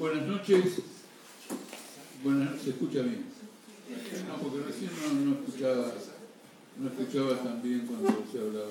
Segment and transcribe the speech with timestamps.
[0.00, 0.80] buenas noches.
[2.24, 3.26] Buenas, ¿Se escucha bien?
[4.26, 5.92] No, porque recién no, no escuchaba,
[6.78, 8.70] no escuchaba tan bien cuando se hablaba.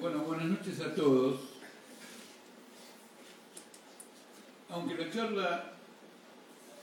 [0.00, 1.40] Bueno, buenas noches a todos.
[4.68, 5.72] Aunque la charla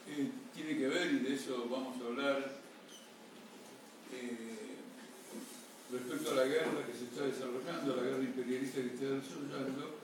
[0.10, 2.62] eh, tiene que ver, y de eso vamos a hablar,
[4.12, 4.78] eh,
[5.92, 9.95] respecto a la guerra que se está desarrollando, la guerra imperialista que está desarrollando,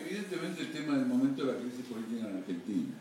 [0.00, 2.94] evidentemente el tema del momento de la crisis política en Argentina.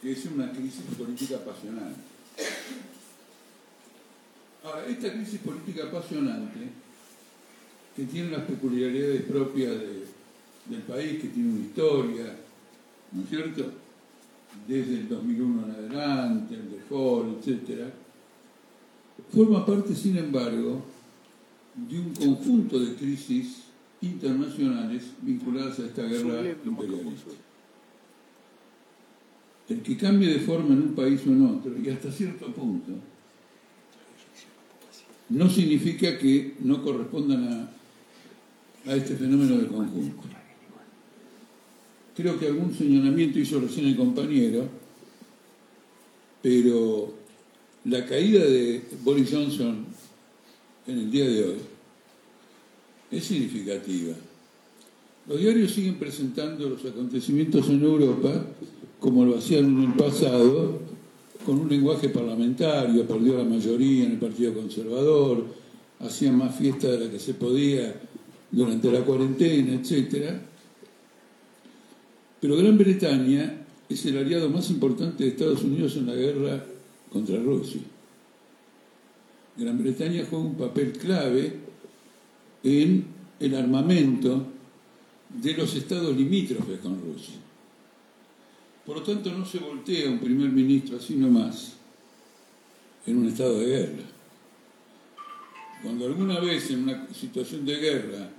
[0.00, 2.00] que es una crisis política apasionante.
[4.64, 6.60] Ahora, esta crisis política apasionante,
[7.96, 9.72] que tiene las peculiaridades propias
[10.66, 12.36] del país, que tiene una historia,
[13.12, 13.72] ¿no es cierto?
[14.66, 17.92] Desde el 2001 en adelante, el default, etc.,
[19.34, 20.84] forma parte, sin embargo,
[21.88, 23.64] de un conjunto de crisis
[24.00, 27.32] internacionales vinculadas a esta guerra imperialista
[29.68, 32.92] el que cambie de forma en un país o en otro, y hasta cierto punto,
[35.28, 37.68] no significa que no correspondan
[38.86, 40.22] a, este fenómeno de conjunto.
[42.16, 44.66] Creo que algún señalamiento hizo recién el compañero,
[46.42, 47.12] pero
[47.84, 49.84] la caída de Boris Johnson
[50.86, 51.58] en el día de hoy
[53.10, 54.14] es significativa.
[55.28, 58.46] Los diarios siguen presentando los acontecimientos en Europa
[59.00, 60.80] como lo hacían en el pasado,
[61.46, 65.44] con un lenguaje parlamentario, perdió la mayoría en el Partido Conservador,
[66.00, 67.94] hacían más fiesta de la que se podía
[68.50, 70.34] durante la cuarentena, etc.
[72.40, 76.64] Pero Gran Bretaña es el aliado más importante de Estados Unidos en la guerra
[77.12, 77.80] contra Rusia.
[79.56, 81.67] Gran Bretaña juega un papel clave
[82.62, 83.04] en
[83.40, 84.46] el armamento
[85.28, 87.34] de los estados limítrofes con Rusia.
[88.86, 91.74] Por lo tanto, no se voltea un primer ministro así nomás
[93.06, 94.04] en un estado de guerra.
[95.82, 98.30] Cuando alguna vez en una situación de guerra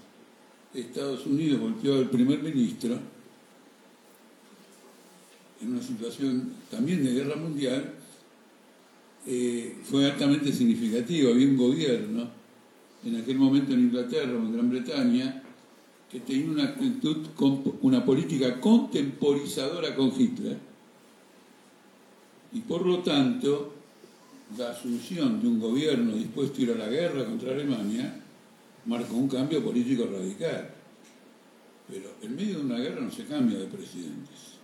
[0.73, 2.99] Estados Unidos volteó al primer ministro,
[5.61, 7.95] en una situación también de guerra mundial,
[9.25, 11.31] eh, fue altamente significativo.
[11.31, 12.29] Había un gobierno,
[13.05, 15.43] en aquel momento en Inglaterra o en Gran Bretaña,
[16.11, 17.27] que tenía una actitud,
[17.81, 20.57] una política contemporizadora con Hitler.
[22.51, 23.73] Y por lo tanto,
[24.57, 28.21] la asunción de un gobierno dispuesto a ir a la guerra contra Alemania
[28.85, 30.71] marcó un cambio político radical.
[31.87, 34.57] Pero en medio de una guerra no se cambia de presidentes.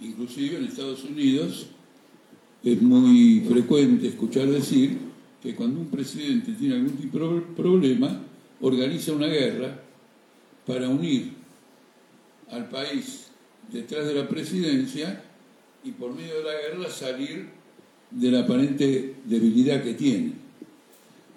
[0.00, 1.66] Inclusive en Estados Unidos
[2.62, 5.07] es muy frecuente escuchar decir
[5.48, 8.20] que cuando un presidente tiene algún tipo de problema,
[8.60, 9.80] organiza una guerra
[10.66, 11.32] para unir
[12.50, 13.28] al país
[13.72, 15.24] detrás de la presidencia
[15.82, 17.48] y por medio de la guerra salir
[18.10, 20.32] de la aparente debilidad que tiene.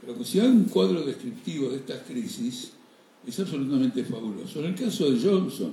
[0.01, 2.73] Pero que si hay un cuadro descriptivo de estas crisis,
[3.25, 4.59] es absolutamente fabuloso.
[4.59, 5.71] En el caso de Johnson,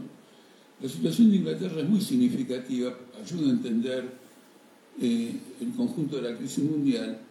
[0.81, 4.09] la situación de Inglaterra es muy significativa, ayuda a entender
[5.01, 7.23] eh, el conjunto de la crisis mundial,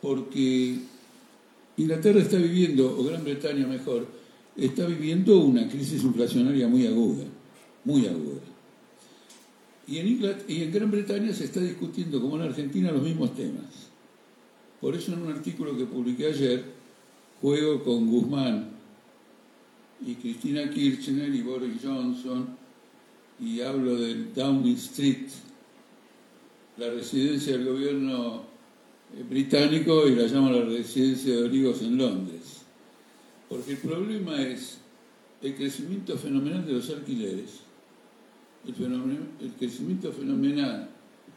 [0.00, 0.78] porque
[1.76, 4.06] Inglaterra está viviendo, o Gran Bretaña mejor,
[4.56, 7.24] está viviendo una crisis inflacionaria muy aguda,
[7.84, 8.40] muy aguda.
[9.86, 13.88] Y en, y en Gran Bretaña se está discutiendo, como en Argentina, los mismos temas.
[14.80, 16.64] Por eso en un artículo que publiqué ayer,
[17.40, 18.70] juego con Guzmán
[20.04, 22.56] y Cristina Kirchner y Boris Johnson
[23.40, 25.28] y hablo del Downing Street,
[26.76, 28.42] la residencia del gobierno
[29.28, 32.62] británico y la llamo la residencia de Olivos en Londres.
[33.48, 34.78] Porque el problema es
[35.42, 37.60] el crecimiento fenomenal de los alquileres,
[38.66, 40.90] el, crecimiento fenomenal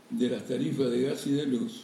[0.10, 1.84] de las tarifas de gas y de luz,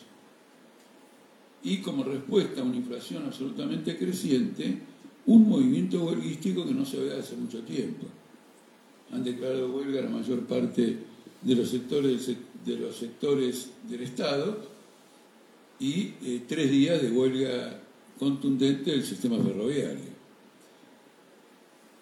[1.64, 4.80] y como respuesta a una inflación absolutamente creciente,
[5.25, 8.06] un movimiento huelguístico que no se ve hace mucho tiempo.
[9.12, 10.98] Han declarado huelga la mayor parte
[11.42, 12.30] de los sectores,
[12.66, 14.76] de los sectores del Estado
[15.79, 17.79] y eh, tres días de huelga
[18.18, 20.18] contundente del sistema ferroviario.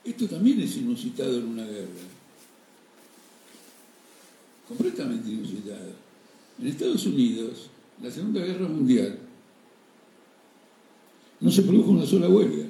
[0.04, 1.88] Esto también es inusitado en una guerra.
[4.68, 5.94] Completamente inusitado.
[6.60, 7.70] En Estados Unidos,
[8.02, 9.20] la Segunda Guerra Mundial,
[11.40, 12.66] no se produjo una sola huelga,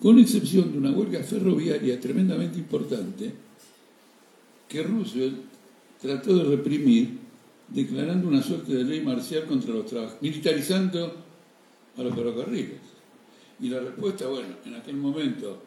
[0.00, 3.32] con excepción de una huelga ferroviaria tremendamente importante
[4.68, 5.36] que Roosevelt
[6.00, 7.23] trató de reprimir
[7.68, 11.14] declarando una suerte de ley marcial contra los trabajadores, militarizando
[11.96, 12.80] a los ferrocarriles.
[13.60, 15.62] Y la respuesta, bueno, en aquel momento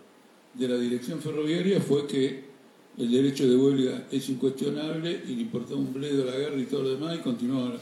[0.54, 2.46] de la dirección ferroviaria fue que
[2.98, 6.84] el derecho de huelga es incuestionable y le importaba un bledo la guerra y todo
[6.84, 7.74] lo demás y continuó,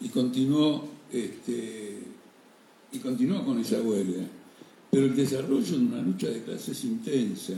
[0.00, 1.98] y continuó, este,
[2.92, 4.24] y continuó con esa huelga.
[4.90, 7.54] Pero el desarrollo de una lucha de clases intensa,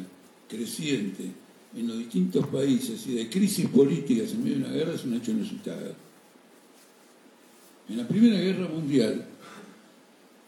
[0.49, 1.31] creciente,
[1.77, 5.15] en los distintos países y de crisis políticas en medio de una guerra es un
[5.15, 5.95] hecho inusitado.
[7.89, 9.27] En la Primera Guerra Mundial,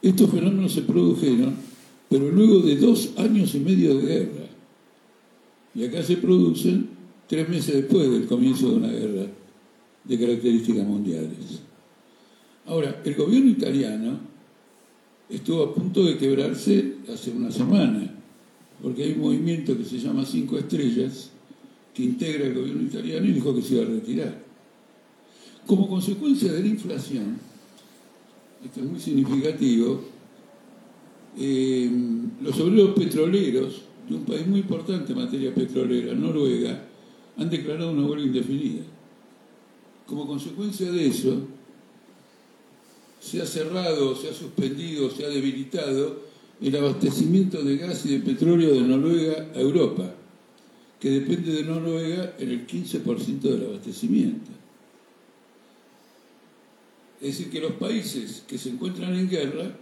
[0.01, 1.55] estos fenómenos se produjeron,
[2.09, 4.47] pero luego de dos años y medio de guerra.
[5.75, 6.89] Y acá se producen
[7.29, 9.27] tres meses después del comienzo de una guerra
[10.05, 11.61] de características mundiales.
[12.67, 14.19] Ahora, el gobierno italiano
[15.29, 18.18] estuvo a punto de quebrarse hace una semana,
[18.83, 21.31] porque hay un movimiento que se llama Cinco Estrellas,
[21.95, 24.43] que integra el gobierno italiano y dijo que se iba a retirar.
[25.67, 27.39] Como consecuencia de la inflación,
[28.65, 30.03] esto es muy significativo,
[31.37, 31.91] eh,
[32.41, 36.85] los obreros petroleros de un país muy importante en materia petrolera, Noruega,
[37.37, 38.83] han declarado una huelga indefinida.
[40.07, 41.43] Como consecuencia de eso,
[43.21, 46.28] se ha cerrado, se ha suspendido, se ha debilitado
[46.61, 50.15] el abastecimiento de gas y de petróleo de Noruega a Europa,
[50.99, 54.51] que depende de Noruega en el 15% del abastecimiento.
[57.21, 59.77] Es decir, que los países que se encuentran en guerra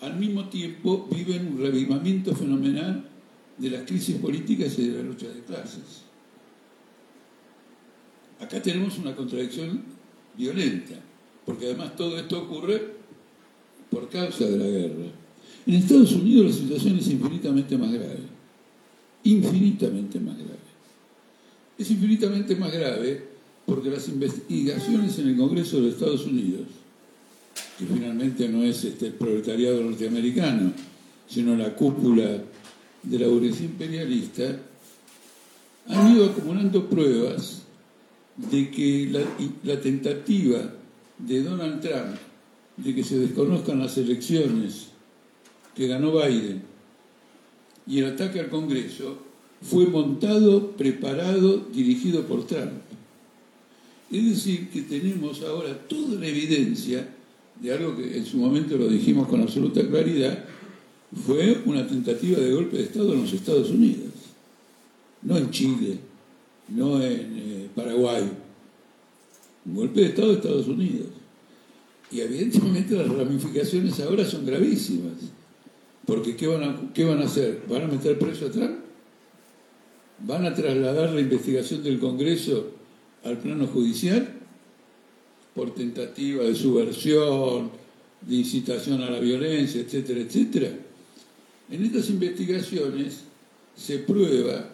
[0.00, 3.08] al mismo tiempo viven un revivamiento fenomenal
[3.58, 6.04] de las crisis políticas y de la lucha de clases.
[8.40, 9.82] Acá tenemos una contradicción
[10.36, 10.94] violenta,
[11.44, 12.96] porque además todo esto ocurre
[13.90, 15.25] por causa de la guerra.
[15.66, 18.20] En Estados Unidos la situación es infinitamente más grave,
[19.24, 20.56] infinitamente más grave.
[21.76, 23.22] Es infinitamente más grave
[23.66, 26.68] porque las investigaciones en el Congreso de Estados Unidos,
[27.78, 30.72] que finalmente no es este, el proletariado norteamericano,
[31.28, 32.42] sino la cúpula
[33.02, 34.60] de la burguesía imperialista,
[35.88, 37.62] han ido acumulando pruebas
[38.36, 39.26] de que
[39.64, 40.74] la, tentativa
[41.18, 42.16] de Donald Trump
[42.76, 44.88] de que se desconozcan las elecciones
[45.76, 46.62] que ganó Biden
[47.86, 49.18] y el ataque al Congreso
[49.62, 52.72] fue montado, preparado, dirigido por Trump.
[54.10, 57.08] Es decir, que tenemos ahora toda la evidencia
[57.60, 60.44] de algo que en su momento lo dijimos con absoluta claridad,
[61.24, 64.12] fue una tentativa de golpe de Estado en los Estados Unidos,
[65.22, 65.98] no en Chile,
[66.68, 68.24] no en eh, Paraguay,
[69.64, 71.06] un golpe de Estado de Estados Unidos.
[72.10, 75.14] Y evidentemente las ramificaciones ahora son gravísimas,
[76.06, 77.62] porque ¿qué van a, qué van a hacer?
[77.68, 78.78] ¿Van a meter preso a Trump?
[80.20, 82.70] ¿Van a trasladar la investigación del Congreso
[83.24, 84.34] al plano judicial?
[85.54, 87.70] Por tentativa de subversión,
[88.20, 90.70] de incitación a la violencia, etcétera, etcétera.
[91.70, 93.22] En estas investigaciones
[93.76, 94.70] se prueba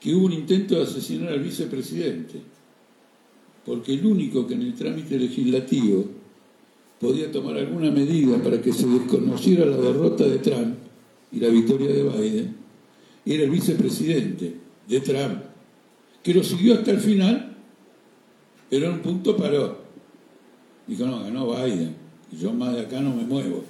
[0.00, 2.40] que hubo un intento de asesinar al vicepresidente,
[3.64, 6.04] porque el único que en el trámite legislativo
[7.04, 10.74] podía tomar alguna medida para que se desconociera la derrota de Trump
[11.30, 12.56] y la victoria de Biden
[13.26, 14.54] era el vicepresidente
[14.88, 15.42] de Trump,
[16.22, 17.56] que lo siguió hasta el final,
[18.70, 19.84] pero en un punto paró.
[20.86, 21.94] Dijo, no, ganó Biden,
[22.32, 23.64] y yo más de acá no me muevo.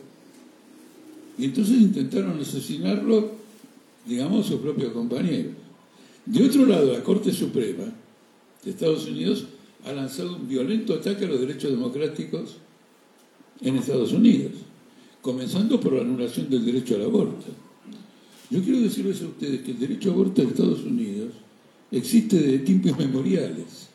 [1.36, 3.32] Y entonces intentaron asesinarlo,
[4.06, 5.54] digamos, sus propios compañeros.
[6.24, 7.84] De otro lado, la Corte Suprema
[8.64, 9.46] de Estados Unidos
[9.84, 12.58] ha lanzado un violento ataque a los derechos democráticos
[13.60, 14.52] en Estados Unidos,
[15.22, 17.46] comenzando por la anulación del derecho al aborto.
[18.50, 21.32] Yo quiero decirles a ustedes que el derecho al aborto en Estados Unidos
[21.90, 23.88] existe desde tiempos memoriales,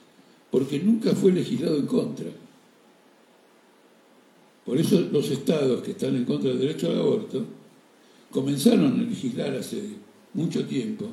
[0.49, 2.29] porque nunca fue legislado en contra.
[4.65, 7.45] Por eso los estados que están en contra del derecho al aborto
[8.31, 9.81] comenzaron a legislar hace
[10.33, 11.07] mucho tiempo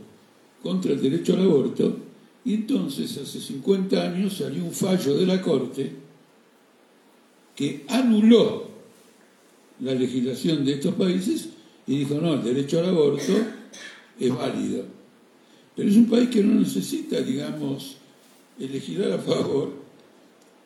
[0.63, 1.97] contra el derecho al aborto
[2.45, 6.06] y entonces hace 50 años salió un fallo de la Corte
[7.57, 8.69] que anuló
[9.81, 11.49] la legislación de estos países
[11.87, 13.33] y dijo, no, el derecho al aborto
[14.21, 14.85] es válido.
[15.75, 17.97] Pero es un país que no necesita, digamos,
[18.59, 19.73] legislar a favor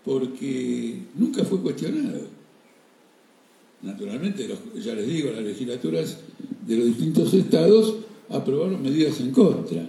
[0.05, 2.27] porque nunca fue cuestionado.
[3.83, 4.49] Naturalmente,
[4.83, 6.19] ya les digo, las legislaturas
[6.67, 7.97] de los distintos estados
[8.29, 9.89] aprobaron medidas en contra.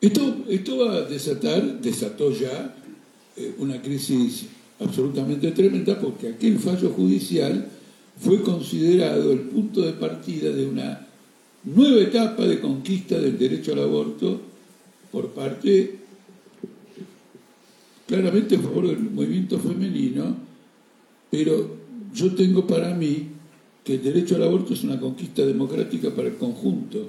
[0.00, 2.74] Esto, esto va a desatar, desató ya
[3.36, 4.46] eh, una crisis
[4.80, 7.68] absolutamente tremenda porque aquel fallo judicial
[8.18, 11.06] fue considerado el punto de partida de una
[11.64, 14.40] nueva etapa de conquista del derecho al aborto
[15.12, 15.98] por parte,
[18.06, 20.36] claramente por el movimiento femenino,
[21.30, 21.76] pero
[22.14, 23.28] yo tengo para mí
[23.84, 27.08] que el derecho al aborto es una conquista democrática para el conjunto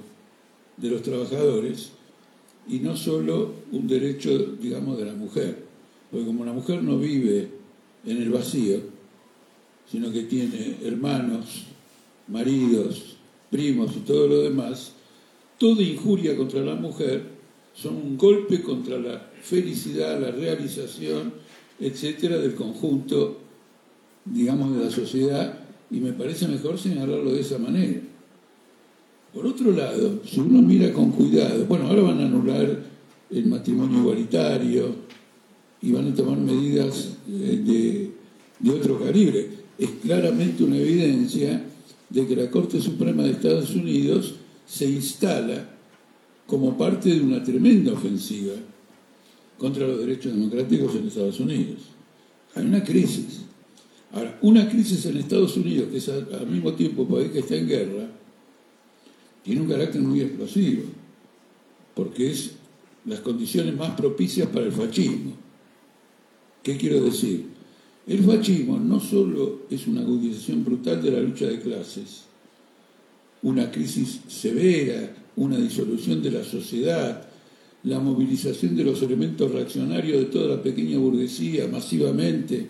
[0.77, 1.91] de los trabajadores
[2.67, 5.65] y no solo un derecho, digamos, de la mujer.
[6.09, 7.60] Porque como la mujer no vive
[8.05, 8.79] en el vacío,
[9.89, 11.65] sino que tiene hermanos,
[12.27, 13.17] maridos,
[13.49, 14.93] primos y todo lo demás,
[15.57, 17.23] toda injuria contra la mujer
[17.73, 21.33] son un golpe contra la felicidad, la realización,
[21.79, 23.39] etcétera, del conjunto,
[24.25, 28.01] digamos, de la sociedad, y me parece mejor señalarlo de esa manera.
[29.33, 32.83] Por otro lado, si uno mira con cuidado, bueno, ahora van a anular
[33.29, 34.95] el matrimonio igualitario
[35.81, 38.11] y van a tomar medidas de,
[38.59, 39.49] de otro calibre.
[39.77, 41.63] Es claramente una evidencia
[42.09, 44.35] de que la Corte Suprema de Estados Unidos
[44.67, 45.69] se instala
[46.45, 48.53] como parte de una tremenda ofensiva
[49.57, 51.81] contra los derechos democráticos en Estados Unidos.
[52.55, 53.41] Hay una crisis.
[54.11, 57.67] Ahora, una crisis en Estados Unidos, que es al mismo tiempo país que está en
[57.67, 58.09] guerra,
[59.43, 60.83] tiene un carácter muy explosivo,
[61.95, 62.51] porque es
[63.05, 65.33] las condiciones más propicias para el fascismo.
[66.63, 67.45] ¿Qué quiero decir?
[68.07, 72.23] El fascismo no solo es una agudización brutal de la lucha de clases,
[73.41, 77.27] una crisis severa, una disolución de la sociedad,
[77.83, 82.67] la movilización de los elementos reaccionarios de toda la pequeña burguesía masivamente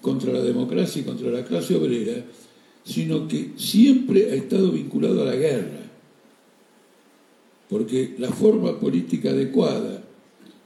[0.00, 2.24] contra la democracia y contra la clase obrera,
[2.84, 5.80] sino que siempre ha estado vinculado a la guerra.
[7.68, 10.02] Porque la forma política adecuada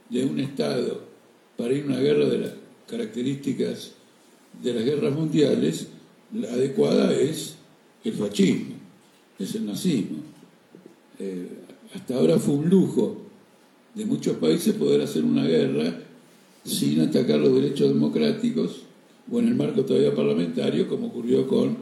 [0.09, 1.01] de un Estado
[1.57, 2.58] para ir a una guerra de las
[2.89, 3.91] características
[4.61, 5.87] de las guerras mundiales,
[6.33, 7.55] la adecuada es
[8.03, 8.75] el fascismo,
[9.37, 10.17] es el nazismo.
[11.19, 11.47] Eh,
[11.93, 13.17] hasta ahora fue un lujo
[13.95, 16.01] de muchos países poder hacer una guerra
[16.63, 18.83] sin atacar los derechos democráticos
[19.31, 21.77] o en el marco todavía parlamentario, como ocurrió con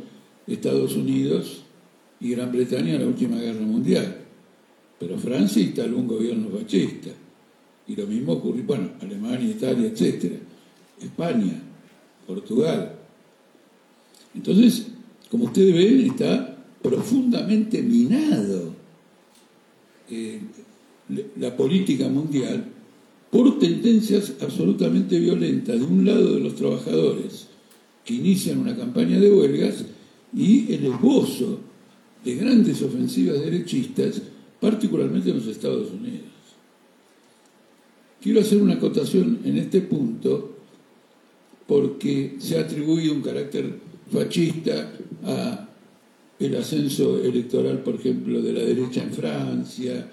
[0.45, 1.63] Estados Unidos
[2.19, 4.17] y Gran Bretaña en la última guerra mundial.
[4.99, 7.09] Pero Francia instaló un gobierno fascista.
[7.87, 10.33] Y lo mismo ocurrió, bueno, Alemania, Italia, etc.
[11.01, 11.61] España,
[12.25, 12.95] Portugal.
[14.35, 14.87] Entonces,
[15.29, 18.73] como ustedes ven, está profundamente minado
[20.09, 20.39] eh,
[21.37, 22.65] la política mundial
[23.31, 27.47] por tendencias absolutamente violentas de un lado de los trabajadores
[28.05, 29.85] que inician una campaña de huelgas
[30.35, 31.59] y el esbozo
[32.23, 34.21] de grandes ofensivas derechistas,
[34.59, 36.25] particularmente en los Estados Unidos.
[38.21, 40.56] Quiero hacer una acotación en este punto
[41.67, 43.79] porque se ha atribuido un carácter
[44.12, 44.93] fascista
[45.24, 45.67] a
[46.39, 50.09] el ascenso electoral, por ejemplo, de la derecha en Francia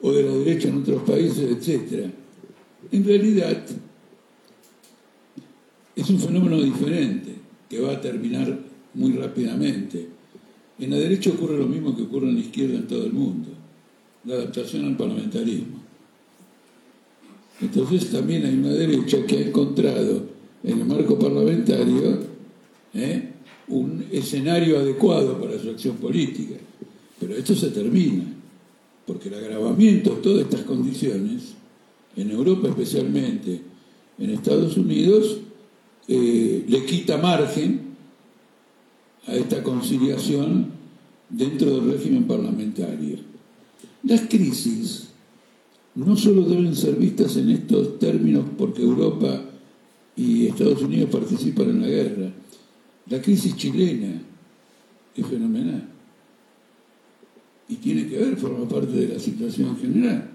[0.00, 2.10] o de la derecha en otros países, etc.
[2.92, 3.64] En realidad
[5.96, 7.34] es un fenómeno diferente
[7.68, 8.58] que va a terminar
[8.94, 10.06] muy rápidamente.
[10.78, 13.48] En la derecha ocurre lo mismo que ocurre en la izquierda en todo el mundo,
[14.24, 15.80] la adaptación al parlamentarismo.
[17.62, 22.18] Entonces también hay una derecha que ha encontrado en el marco parlamentario
[22.94, 23.32] ¿eh?
[23.68, 26.56] un escenario adecuado para su acción política.
[27.18, 28.24] Pero esto se termina,
[29.06, 31.54] porque el agravamiento de todas estas condiciones,
[32.16, 33.60] en Europa especialmente,
[34.18, 35.38] en Estados Unidos,
[36.08, 37.86] eh, le quita margen
[39.26, 40.68] a esta conciliación
[41.28, 43.18] dentro del régimen parlamentario.
[44.04, 45.08] Las crisis
[45.96, 49.42] no solo deben ser vistas en estos términos porque Europa
[50.16, 52.32] y Estados Unidos participan en la guerra.
[53.08, 54.20] La crisis chilena
[55.14, 55.96] es fenomenal
[57.68, 60.30] y tiene que ver, forma parte de la situación general.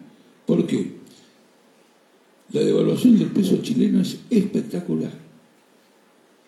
[0.45, 0.91] ¿Por qué?
[2.51, 5.11] La devaluación del peso chileno es espectacular.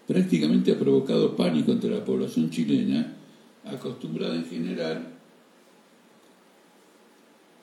[0.08, 3.16] Prácticamente ha provocado pánico entre la población chilena,
[3.64, 5.08] acostumbrada en general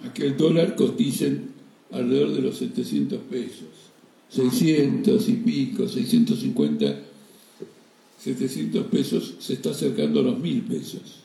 [0.03, 1.43] a que el dólar cotice
[1.93, 3.90] alrededor de los 700 pesos.
[4.31, 6.97] 600 y pico, 650,
[8.19, 11.21] 700 pesos, se está acercando a los 1000 pesos.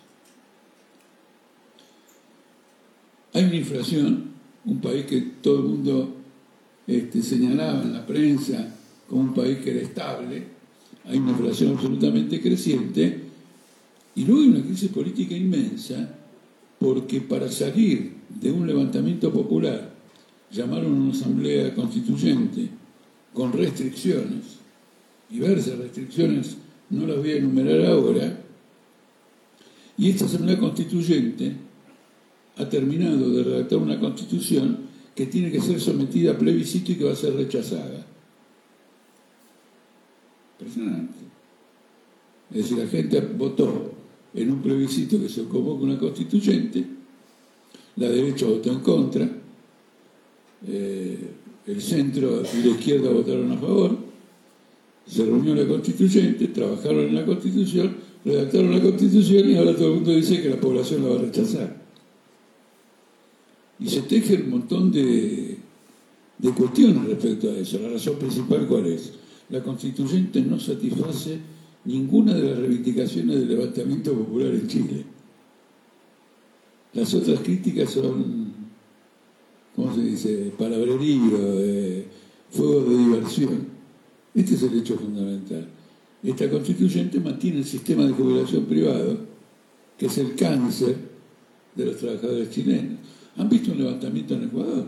[3.33, 4.31] Hay una inflación,
[4.65, 6.15] un país que todo el mundo
[6.87, 8.75] este, señalaba en la prensa
[9.07, 10.43] como un país que era estable,
[11.05, 13.21] hay una inflación absolutamente creciente,
[14.15, 16.17] y luego hay una crisis política inmensa,
[16.79, 19.93] porque para salir de un levantamiento popular,
[20.51, 22.69] llamaron a una asamblea constituyente,
[23.35, 24.57] con restricciones,
[25.29, 26.57] diversas restricciones,
[26.89, 28.39] no las voy a enumerar ahora,
[29.97, 31.53] y esta Asamblea Constituyente
[32.57, 34.79] ha terminado de redactar una constitución
[35.13, 38.05] que tiene que ser sometida a plebiscito y que va a ser rechazada.
[40.59, 41.13] Impresionante.
[42.51, 43.91] Es decir, la gente votó
[44.33, 46.85] en un plebiscito que se convoca una constituyente,
[47.97, 49.29] la derecha votó en contra,
[50.67, 51.29] eh,
[51.67, 53.97] el centro y la izquierda votaron a favor,
[55.07, 59.95] se reunió la constituyente, trabajaron en la constitución, redactaron la constitución y ahora todo el
[59.95, 61.85] mundo dice que la población la va a rechazar.
[63.79, 65.57] Y se teje un montón de,
[66.37, 67.79] de cuestiones respecto a eso.
[67.79, 69.13] La razón principal cuál es?
[69.49, 71.39] La constituyente no satisface
[71.85, 75.05] ninguna de las reivindicaciones del levantamiento popular en Chile.
[76.93, 78.44] Las otras críticas son,
[79.75, 82.05] ¿cómo se dice?, palabrerío, eh,
[82.49, 83.67] fuego de diversión.
[84.33, 85.67] Este es el hecho fundamental.
[86.23, 89.17] Esta constituyente mantiene el sistema de jubilación privado,
[89.97, 90.95] que es el cáncer
[91.75, 92.99] de los trabajadores chilenos.
[93.37, 94.85] ¿Han visto un levantamiento en Ecuador?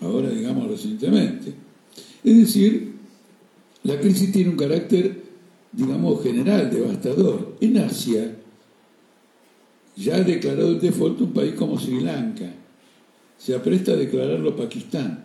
[0.00, 1.54] Ahora, digamos, recientemente.
[2.22, 2.92] Es decir,
[3.84, 5.22] la crisis tiene un carácter,
[5.72, 7.56] digamos, general, devastador.
[7.60, 8.36] En Asia
[9.96, 12.52] ya ha declarado el default un país como Sri Lanka.
[13.38, 15.24] Se apresta a declararlo Pakistán.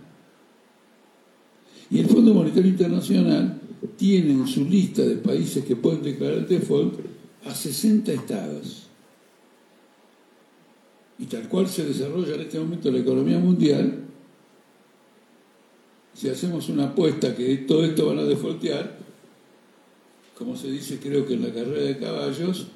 [1.90, 3.62] Y el Fondo Monetario Internacional
[3.96, 7.00] tiene en su lista de países que pueden declarar el default
[7.46, 8.88] a 60 estados.
[11.20, 14.04] Y tal cual se desarrolla en este momento la economía mundial,
[16.14, 18.98] si hacemos una apuesta que todo esto van a defaultear,
[20.38, 22.68] como se dice creo que en la carrera de caballos,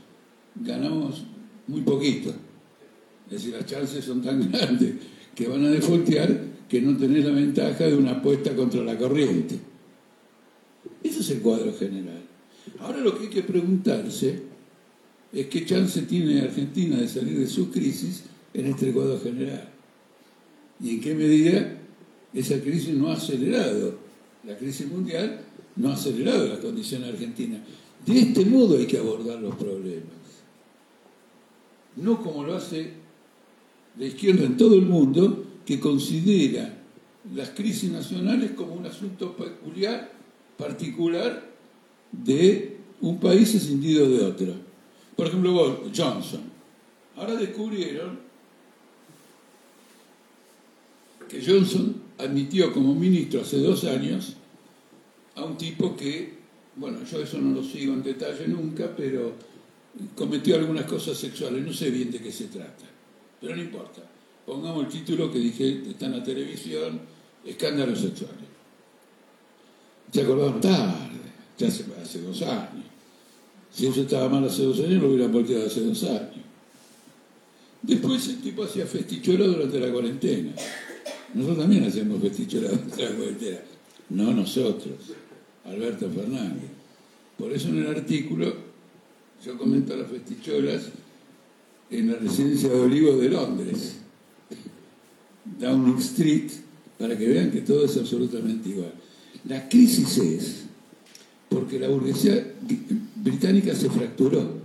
[0.55, 1.23] ganamos
[1.71, 2.29] muy poquito.
[3.27, 4.95] Es decir, las chances son tan grandes
[5.33, 9.57] que van a defaultear que no tenés la ventaja de una apuesta contra la corriente.
[11.01, 12.21] Ese es el cuadro general.
[12.79, 14.43] Ahora lo que hay que preguntarse
[15.33, 18.23] es qué chance tiene Argentina de salir de su crisis
[18.53, 19.69] en este cuadro general.
[20.83, 21.77] Y en qué medida
[22.33, 23.95] esa crisis no ha acelerado,
[24.45, 25.41] la crisis mundial
[25.75, 27.63] no ha acelerado la condición argentina.
[28.05, 30.20] De este modo hay que abordar los problemas.
[31.95, 32.93] No como lo hace
[33.97, 36.77] la izquierda en todo el mundo, que considera
[37.35, 40.11] las crisis nacionales como un asunto peculiar,
[40.57, 41.49] particular
[42.11, 44.53] de un país escindido de otro.
[45.15, 46.41] Por ejemplo, Johnson.
[47.15, 48.19] Ahora descubrieron
[51.29, 54.35] que Johnson admitió como ministro hace dos años
[55.35, 56.33] a un tipo que,
[56.75, 59.33] bueno, yo eso no lo sigo en detalle nunca, pero
[60.15, 62.85] cometió algunas cosas sexuales, no sé bien de qué se trata,
[63.39, 64.01] pero no importa.
[64.45, 66.99] Pongamos el título que dije, está en la televisión,
[67.45, 68.37] escándalos sexuales.
[70.11, 71.19] Se acordaron tarde,
[71.57, 72.85] ya hace, hace dos años.
[73.71, 76.41] Si eso estaba mal hace dos años, lo hubieran volteado hace dos años.
[77.81, 80.51] Después el tipo hacía festichuelo durante la cuarentena.
[81.33, 83.59] Nosotros también hacemos festicholas durante la cuarentena.
[84.09, 84.97] No nosotros,
[85.65, 86.69] Alberto Fernández.
[87.37, 88.70] Por eso en el artículo
[89.45, 90.83] yo comento las festicholas
[91.89, 93.95] en la residencia de Olivos de Londres.
[95.59, 96.51] Downing Street,
[96.97, 98.93] para que vean que todo es absolutamente igual.
[99.47, 100.63] La crisis es
[101.49, 102.53] porque la burguesía
[103.15, 104.61] británica se fracturó.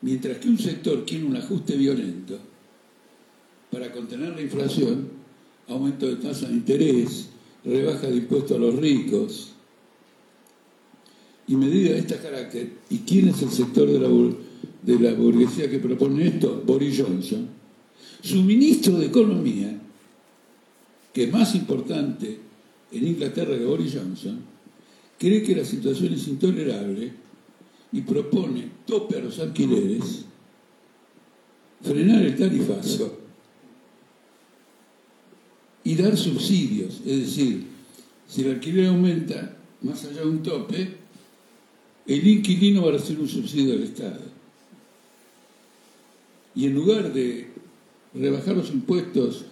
[0.00, 2.38] Mientras que un sector quiere un ajuste violento
[3.70, 5.08] para contener la inflación,
[5.68, 7.28] aumento de tasa de interés,
[7.64, 9.55] rebaja de impuestos a los ricos
[11.48, 12.70] y medidas de este carácter.
[12.90, 16.62] ¿Y quién es el sector de la, de la burguesía que propone esto?
[16.66, 17.56] Boris Johnson
[18.26, 19.78] su ministro de Economía,
[21.12, 22.38] que es más importante
[22.90, 24.40] en Inglaterra que Boris Johnson,
[25.18, 27.12] cree que la situación es intolerable
[27.92, 30.24] y propone tope a los alquileres,
[31.82, 33.20] frenar el tarifazo
[35.84, 37.00] y dar subsidios.
[37.06, 37.64] Es decir,
[38.28, 40.96] si el alquiler aumenta más allá de un tope,
[42.06, 44.20] el inquilino va a recibir un subsidio del Estado.
[46.54, 47.48] Y en lugar de
[48.14, 49.44] rebajar los impuestos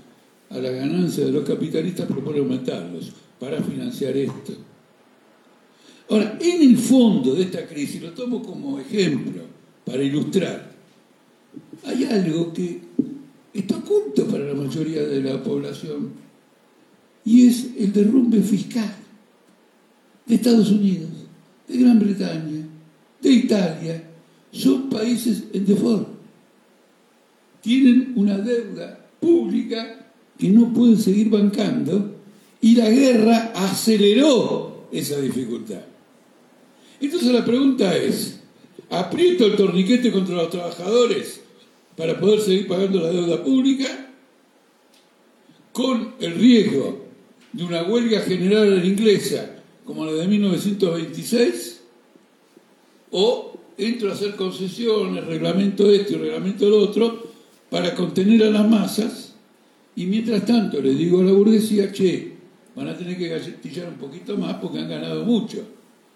[0.50, 4.54] a la ganancia de los capitalistas propone aumentarlos para financiar esto.
[6.08, 9.42] Ahora, en el fondo de esta crisis, lo tomo como ejemplo
[9.84, 10.72] para ilustrar,
[11.84, 12.80] hay algo que
[13.52, 16.10] está oculto para la mayoría de la población
[17.24, 18.94] y es el derrumbe fiscal
[20.26, 21.10] de Estados Unidos,
[21.76, 22.66] de Gran Bretaña,
[23.20, 24.10] de Italia.
[24.52, 26.14] Son países en default
[27.64, 32.16] tienen una deuda pública que no pueden seguir bancando
[32.60, 35.80] y la guerra aceleró esa dificultad.
[37.00, 38.40] Entonces la pregunta es,
[38.90, 41.40] ¿aprieto el torniquete contra los trabajadores
[41.96, 44.10] para poder seguir pagando la deuda pública?
[45.72, 47.06] Con el riesgo
[47.50, 49.53] de una huelga general inglesa
[49.84, 51.74] como la de 1926?
[53.16, 57.22] o entro a hacer concesiones, reglamento esto y reglamento lo otro,
[57.70, 59.34] para contener a las masas,
[59.94, 62.32] y mientras tanto le digo a la burguesía, che,
[62.74, 65.64] van a tener que gatillar un poquito más porque han ganado mucho.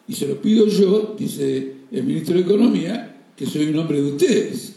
[0.09, 4.13] Y se lo pido yo, dice el ministro de Economía, que soy un hombre de
[4.13, 4.75] ustedes.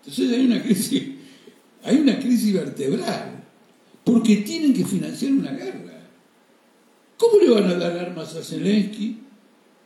[0.00, 1.02] Entonces hay una crisis,
[1.82, 3.42] hay una crisis vertebral,
[4.04, 5.91] porque tienen que financiar una guerra.
[7.22, 9.18] ¿Cómo le van a dar armas a Zelensky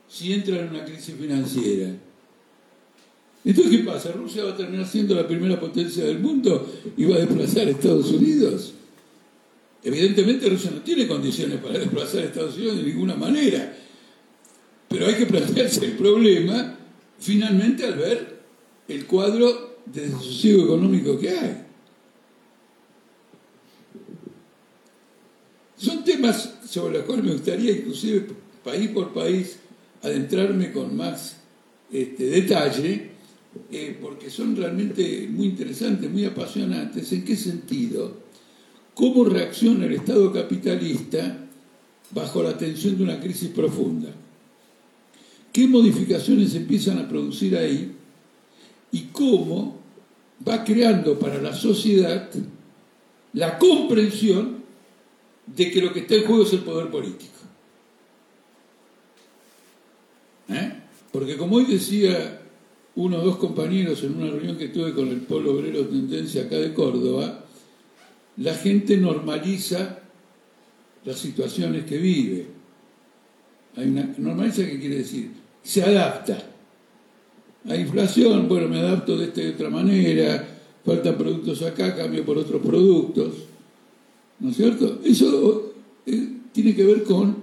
[0.09, 1.95] si entra en una crisis financiera?
[3.45, 4.11] Entonces, ¿qué pasa?
[4.13, 7.73] ¿Rusia va a terminar siendo la primera potencia del mundo y va a desplazar a
[7.73, 8.73] Estados Unidos?
[9.85, 13.77] Evidentemente Rusia no tiene condiciones para desplazar a Estados Unidos de ninguna manera,
[14.89, 16.79] pero hay que plantearse el problema
[17.19, 18.41] finalmente al ver
[18.89, 21.67] el cuadro de desasosiego económico que hay.
[25.77, 28.27] Son temas sobre los cuales me gustaría inclusive
[28.65, 29.59] país por país
[30.03, 31.37] adentrarme con más
[31.93, 33.11] este, detalle,
[33.71, 37.13] eh, porque son realmente muy interesantes, muy apasionantes.
[37.13, 38.27] ¿En qué sentido?
[38.95, 41.47] ¿Cómo reacciona el Estado capitalista
[42.11, 44.11] bajo la tensión de una crisis profunda?
[45.53, 47.93] ¿Qué modificaciones empiezan a producir ahí?
[48.93, 49.81] ¿Y cómo
[50.47, 52.31] va creando para la sociedad
[53.37, 54.56] la comprensión
[55.47, 57.33] de que lo que está en juego es el poder político?
[60.49, 60.73] ¿Eh?
[61.13, 62.43] Porque como hoy decía
[62.97, 66.57] uno o dos compañeros en una reunión que tuve con el Polo Obrero Tendencia acá
[66.57, 67.45] de Córdoba,
[68.39, 70.01] la gente normaliza
[71.05, 72.47] las situaciones que vive.
[73.77, 75.31] Hay una, normaliza, ¿qué quiere decir?
[75.63, 76.39] Se adapta.
[77.69, 80.49] Hay inflación, bueno, me adapto de esta y de otra manera,
[80.85, 83.35] faltan productos acá, cambio por otros productos.
[84.41, 85.01] ¿No es cierto?
[85.05, 85.73] Eso
[86.05, 87.37] eh, tiene que ver con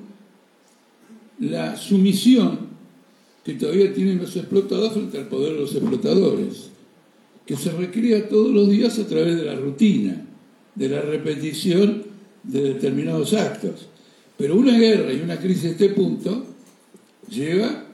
[1.39, 2.73] la sumisión
[3.43, 6.69] que todavía tienen los explotados frente al poder de los explotadores,
[7.45, 10.25] que se recrea todos los días a través de la rutina,
[10.75, 12.03] de la repetición
[12.43, 13.87] de determinados actos.
[14.37, 16.45] Pero una guerra y una crisis de este punto
[17.29, 17.85] lleva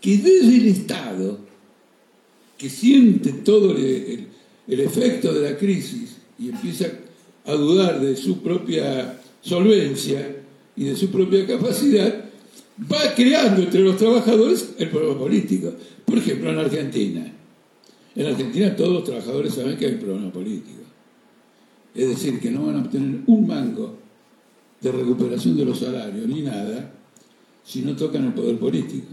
[0.00, 1.38] que desde el Estado,
[2.56, 4.28] que siente todo el,
[4.68, 7.05] el efecto de la crisis y empieza a
[7.54, 10.36] dudar de su propia solvencia
[10.74, 12.24] y de su propia capacidad,
[12.80, 15.72] va creando entre los trabajadores el problema político.
[16.04, 17.32] Por ejemplo, en Argentina.
[18.14, 20.82] En Argentina todos los trabajadores saben que hay un problema político.
[21.94, 23.96] Es decir, que no van a obtener un mango
[24.80, 26.92] de recuperación de los salarios ni nada
[27.64, 29.08] si no tocan el poder político.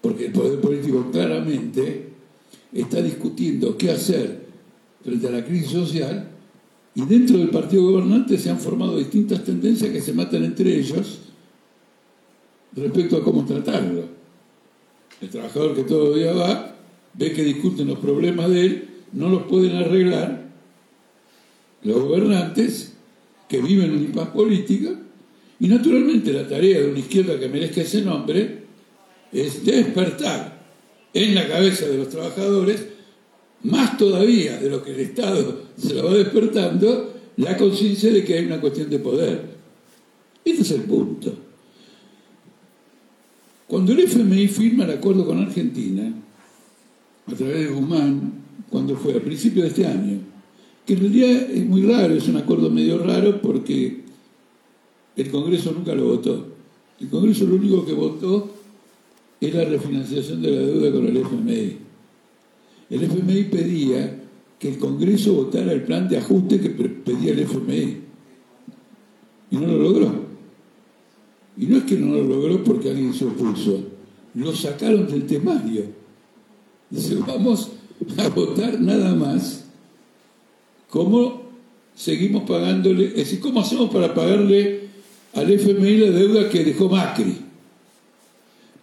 [0.00, 2.08] Porque el poder político claramente
[2.72, 4.46] está discutiendo qué hacer
[5.02, 6.28] frente a la crisis social
[6.98, 11.20] y dentro del partido gobernante se han formado distintas tendencias que se matan entre ellos
[12.74, 14.02] respecto a cómo tratarlo.
[15.20, 16.74] El trabajador que todo día va,
[17.14, 20.48] ve que discuten los problemas de él, no los pueden arreglar
[21.84, 22.94] los gobernantes
[23.48, 24.90] que viven en paz política,
[25.60, 28.64] y naturalmente la tarea de una izquierda que merezca ese nombre
[29.30, 30.66] es despertar
[31.14, 32.88] en la cabeza de los trabajadores,
[33.64, 38.34] más todavía de lo que el Estado se lo va despertando, la conciencia de que
[38.34, 39.58] hay una cuestión de poder.
[40.44, 41.34] Este es el punto.
[43.66, 46.12] Cuando el FMI firma el acuerdo con Argentina,
[47.26, 48.32] a través de Guzmán,
[48.70, 50.20] cuando fue a principios de este año,
[50.86, 54.04] que en realidad es muy raro, es un acuerdo medio raro porque
[55.16, 56.46] el Congreso nunca lo votó.
[56.98, 58.50] El Congreso lo único que votó
[59.40, 61.87] es la refinanciación de la deuda con el FMI.
[62.90, 64.24] El FMI pedía
[64.58, 67.96] que el Congreso votara el plan de ajuste que pedía el FMI.
[69.50, 70.28] Y no lo logró.
[71.56, 73.82] Y no es que no lo logró porque alguien se opuso,
[74.34, 75.84] lo sacaron del temario.
[76.90, 77.72] Dice, vamos
[78.16, 79.64] a votar nada más
[80.88, 81.42] cómo
[81.94, 84.88] seguimos pagándole, es decir, cómo hacemos para pagarle
[85.34, 87.36] al FMI la deuda que dejó Macri.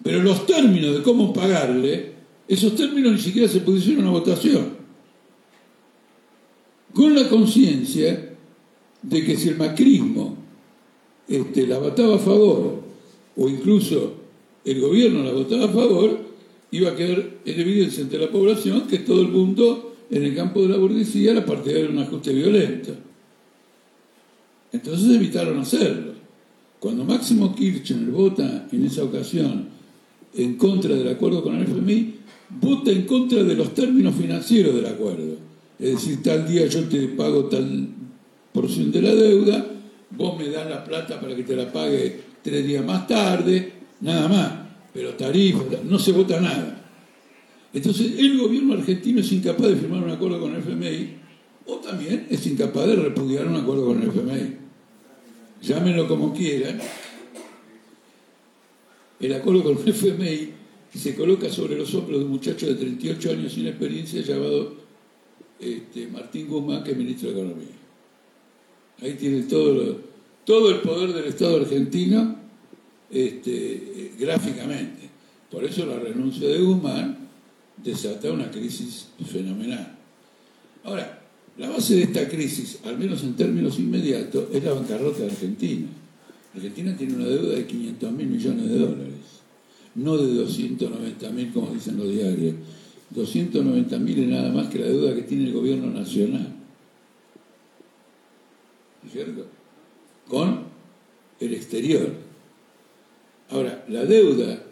[0.04, 2.15] Pero los términos de cómo pagarle,
[2.48, 4.76] esos términos ni siquiera se pusieron una votación.
[6.94, 8.36] Con la conciencia
[9.02, 10.38] de que si el macrismo
[11.28, 12.84] este, la votaba a favor,
[13.36, 14.14] o incluso
[14.64, 16.20] el gobierno la votaba a favor,
[16.72, 20.62] iba a quedar en evidencia ante la población que todo el mundo en el campo
[20.62, 22.96] de la burguesía era partidario de un ajuste violento.
[24.72, 26.14] Entonces evitaron hacerlo.
[26.80, 29.70] Cuando Máximo Kirchner vota en esa ocasión
[30.36, 32.16] en contra del acuerdo con el FMI,
[32.50, 35.38] vota en contra de los términos financieros del acuerdo.
[35.80, 37.88] Es decir, tal día yo te pago tal
[38.54, 39.66] porción de la deuda
[40.12, 44.28] vos me das la plata para que te la pague tres días más tarde, nada
[44.28, 44.54] más.
[44.94, 46.84] pero tarifa, no se vota nada.
[47.74, 51.10] Entonces el gobierno argentino es incapaz de firmar un acuerdo con el FMI
[51.66, 54.56] o también es incapaz de repudiar un acuerdo con el FMI.
[55.62, 56.80] Llámenlo como quieran.
[59.20, 60.54] El acuerdo con el FMI
[60.98, 64.76] se coloca sobre los hombros de un muchacho de 38 años sin experiencia llamado
[65.60, 67.76] este, Martín Guzmán, que es ministro de Economía.
[69.02, 70.00] Ahí tiene todo,
[70.46, 72.38] todo el poder del Estado argentino
[73.10, 75.10] este, gráficamente.
[75.52, 77.18] Por eso la renuncia de Guzmán
[77.84, 79.98] desata una crisis fenomenal.
[80.84, 81.22] Ahora,
[81.58, 85.88] la base de esta crisis, al menos en términos inmediatos, es la bancarrota de Argentina.
[86.54, 89.35] Argentina tiene una deuda de 500 mil millones de dólares,
[89.96, 92.56] no de 290 mil como dicen los diarios.
[93.12, 96.54] 290 mil es nada más que la deuda que tiene el gobierno nacional.
[99.12, 99.46] ¿Cierto?
[100.28, 100.64] Con
[101.40, 102.10] el exterior.
[103.50, 104.64] Ahora, la deuda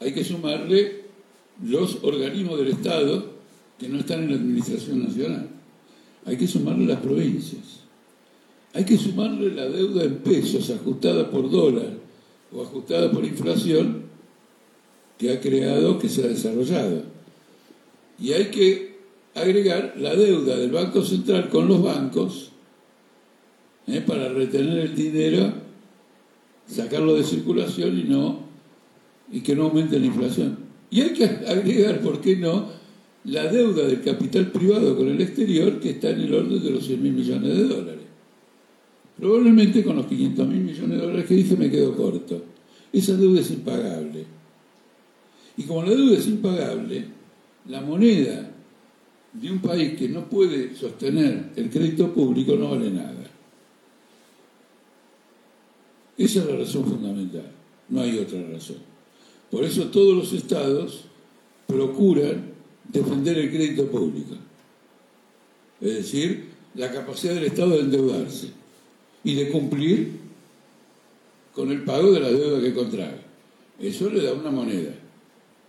[0.00, 1.02] hay que sumarle
[1.62, 3.32] los organismos del Estado
[3.78, 5.48] que no están en la Administración Nacional.
[6.24, 7.80] Hay que sumarle las provincias.
[8.72, 12.01] Hay que sumarle la deuda en pesos ajustada por dólar
[12.54, 14.02] o ajustada por inflación
[15.18, 17.02] que ha creado, que se ha desarrollado.
[18.20, 18.96] Y hay que
[19.34, 22.50] agregar la deuda del Banco Central con los bancos
[23.86, 24.02] ¿eh?
[24.06, 25.52] para retener el dinero,
[26.66, 28.40] sacarlo de circulación y no
[29.30, 30.58] y que no aumente la inflación.
[30.90, 32.80] Y hay que agregar, ¿por qué no?,
[33.24, 36.84] la deuda del capital privado con el exterior que está en el orden de los
[36.84, 38.02] 100 mil millones de dólares.
[39.18, 42.42] Probablemente con los 500 mil millones de dólares que dije me quedo corto.
[42.92, 44.24] Esa deuda es impagable.
[45.56, 47.04] Y como la deuda es impagable,
[47.68, 48.50] la moneda
[49.32, 53.30] de un país que no puede sostener el crédito público no vale nada.
[56.18, 57.50] Esa es la razón fundamental,
[57.88, 58.76] no hay otra razón.
[59.50, 61.04] Por eso todos los estados
[61.66, 62.52] procuran
[62.90, 64.34] defender el crédito público.
[65.80, 68.61] Es decir, la capacidad del Estado de endeudarse
[69.24, 70.22] y de cumplir
[71.54, 73.20] con el pago de la deuda que contrae.
[73.78, 74.94] Eso le da una moneda.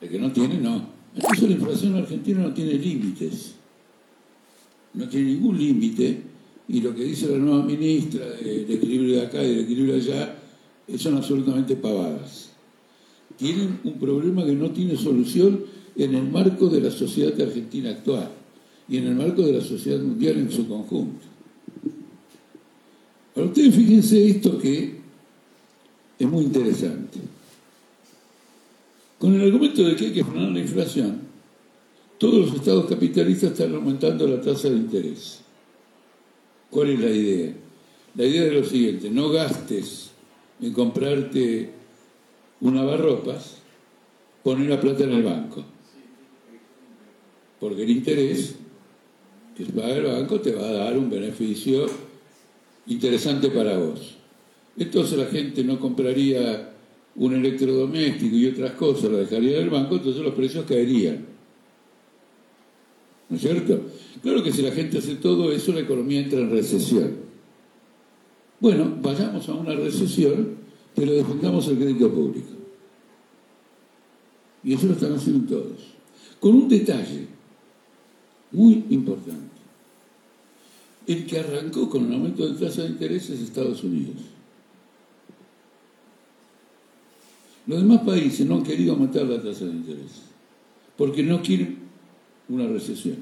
[0.02, 0.88] El que no tiene, no.
[1.16, 3.56] Entonces la inflación argentina no tiene límites.
[4.94, 6.22] No tiene ningún límite.
[6.68, 10.02] Y lo que dice la nueva ministra del equilibrio de acá y del equilibrio de
[10.02, 10.36] allá
[10.98, 12.52] son absolutamente pavadas.
[13.38, 18.30] Tienen un problema que no tiene solución en el marco de la sociedad argentina actual
[18.88, 21.33] y en el marco de la sociedad mundial en su conjunto.
[23.34, 24.96] Para ustedes fíjense esto que
[26.20, 27.20] es muy interesante.
[29.18, 31.22] Con el argumento de que hay que frenar la inflación,
[32.18, 35.40] todos los estados capitalistas están aumentando la tasa de interés.
[36.70, 37.54] ¿Cuál es la idea?
[38.16, 40.12] La idea es lo siguiente, no gastes
[40.62, 41.72] en comprarte
[42.62, 43.58] un lavarropas,
[44.44, 45.64] poner la plata en el banco.
[47.60, 48.56] Porque el interés
[49.58, 51.88] que paga el banco te va a dar un beneficio
[52.88, 54.16] interesante para vos.
[54.78, 56.74] Entonces la gente no compraría
[57.16, 61.26] un electrodoméstico y otras cosas lo dejaría del banco, entonces los precios caerían.
[63.30, 63.82] ¿No es cierto?
[64.22, 67.18] Claro que si la gente hace todo eso, la economía entra en recesión.
[68.60, 70.56] Bueno, vayamos a una recesión,
[70.96, 72.48] pero defendamos el crédito público.
[74.64, 75.80] Y eso lo están haciendo todos.
[76.40, 77.28] Con un detalle
[78.52, 79.53] muy importante.
[81.06, 84.16] El que arrancó con el aumento de tasa de interés es Estados Unidos.
[87.68, 90.34] Los demás países no han querido aumentar la tasa de interés
[90.98, 91.78] porque no quieren
[92.50, 93.18] una recesión.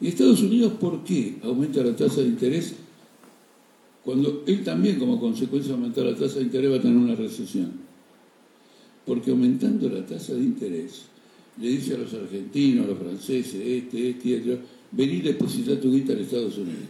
[0.00, 2.74] ¿Y Estados Unidos por qué aumenta la tasa de interés
[4.04, 7.14] cuando él también como consecuencia de aumentar la tasa de interés va a tener una
[7.14, 7.72] recesión?
[9.06, 11.02] Porque aumentando la tasa de interés
[11.60, 14.58] le dice a los argentinos, a los franceses, este, este y otro,
[14.92, 16.82] vení y depositar tu guita en Estados Unidos.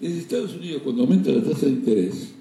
[0.00, 2.32] En Estados Unidos, cuando aumenta la tasa de interés,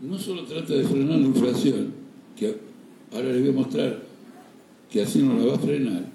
[0.00, 1.92] no solo trata de frenar la inflación,
[2.36, 2.56] que
[3.12, 4.02] ahora les voy a mostrar
[4.90, 6.12] que así no la va a frenar,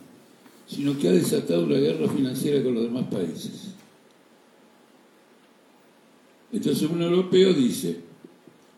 [0.68, 3.74] sino que ha desatado una guerra financiera con los demás países.
[6.52, 7.98] Entonces un europeo dice,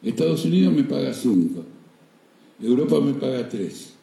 [0.02, 1.64] Estados Unidos me paga 5,
[2.62, 3.94] Europa me paga 3.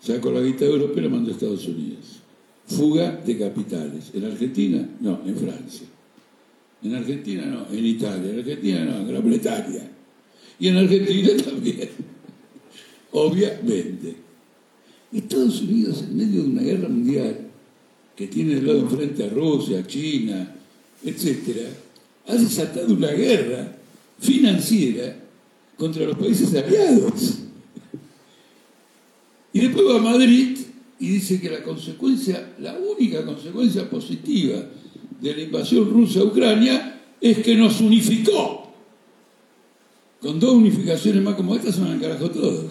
[0.00, 2.20] Saco la guita de Europa y la mando a Estados Unidos.
[2.66, 4.10] Fuga de capitales.
[4.14, 5.86] En Argentina, no, en Francia.
[6.82, 8.30] En Argentina no, en Italia.
[8.30, 9.90] En Argentina no, en Gran Bretaña.
[10.58, 11.90] Y en Argentina también.
[13.12, 14.16] Obviamente.
[15.12, 17.38] Estados Unidos, en medio de una guerra mundial,
[18.16, 20.54] que tiene del lado enfrente a Rusia, China,
[21.04, 21.66] etc.,
[22.26, 23.76] ha desatado una guerra
[24.18, 25.16] financiera
[25.76, 27.38] contra los países aliados.
[29.52, 30.56] Y después va a Madrid
[30.98, 34.62] y dice que la consecuencia, la única consecuencia positiva
[35.20, 38.72] de la invasión rusa a Ucrania es que nos unificó.
[40.20, 42.66] Con dos unificaciones más como esta se van al carajo todos.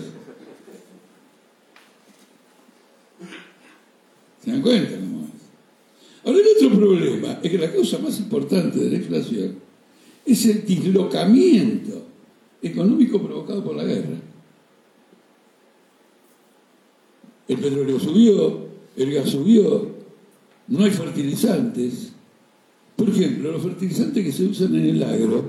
[4.44, 5.30] ¿Se dan cuenta cómo es?
[6.24, 9.56] Ahora, el otro problema es que la causa más importante de la inflación
[10.26, 12.06] es el dislocamiento
[12.62, 14.29] económico provocado por la guerra.
[17.50, 18.60] El petróleo subió,
[18.96, 19.88] el gas subió,
[20.68, 22.14] no hay fertilizantes.
[22.96, 25.44] Por ejemplo, los fertilizantes que se usan en el agro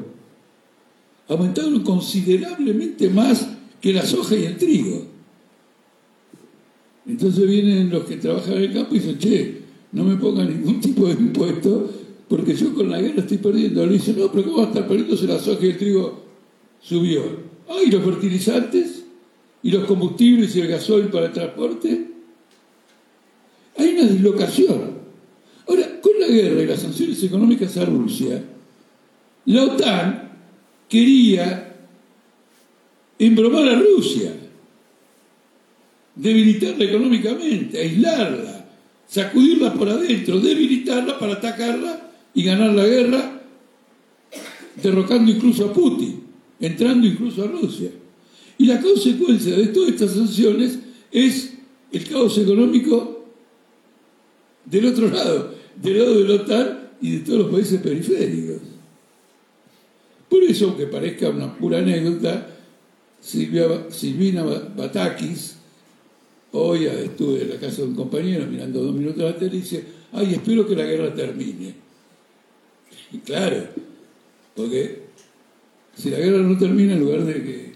[1.28, 3.48] aumentaron considerablemente más
[3.80, 5.06] que la soja y el trigo.
[7.06, 9.60] Entonces vienen los que trabajan en el campo y dicen, che,
[9.92, 11.90] no me pongan ningún tipo de impuesto
[12.28, 13.84] porque yo con la guerra estoy perdiendo.
[13.84, 16.22] Le dicen, no, pero ¿cómo va a estar perdiendo si la soja y el trigo
[16.80, 17.22] subió?
[17.68, 18.99] Ah, ¿y los fertilizantes?
[19.62, 22.06] ¿Y los combustibles y el gasoil para el transporte?
[23.76, 25.00] Hay una dislocación.
[25.68, 28.42] Ahora, con la guerra y las sanciones económicas a Rusia,
[29.46, 30.32] la OTAN
[30.88, 31.76] quería
[33.18, 34.32] embromar a Rusia,
[36.14, 38.66] debilitarla económicamente, aislarla,
[39.06, 43.40] sacudirla por adentro, debilitarla para atacarla y ganar la guerra,
[44.82, 46.22] derrocando incluso a Putin,
[46.58, 47.90] entrando incluso a Rusia.
[48.60, 50.78] Y la consecuencia de todas estas sanciones
[51.10, 51.54] es
[51.92, 53.24] el caos económico
[54.66, 58.58] del otro lado, del lado de la OTAN y de todos los países periféricos.
[60.28, 62.54] Por eso, aunque parezca una pura anécdota,
[63.22, 65.56] Silvina Batakis,
[66.52, 69.86] hoy estuve en la casa de un compañero mirando dos minutos la tele y dice,
[70.12, 71.76] ay, espero que la guerra termine.
[73.10, 73.68] Y claro,
[74.54, 75.04] porque
[75.96, 77.69] si la guerra no termina, en lugar de, que,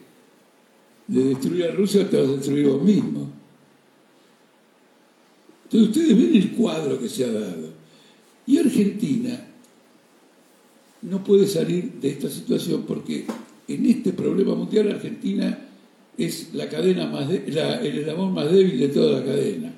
[1.07, 3.31] de destruir a Rusia, te vas a destruir vos mismo.
[5.65, 7.73] Entonces ustedes ven el cuadro que se ha dado.
[8.47, 9.47] Y Argentina
[11.03, 13.27] no puede salir de esta situación porque
[13.69, 15.59] en este problema mundial Argentina
[16.17, 19.75] es la cadena más el eslabón más débil de toda la cadena,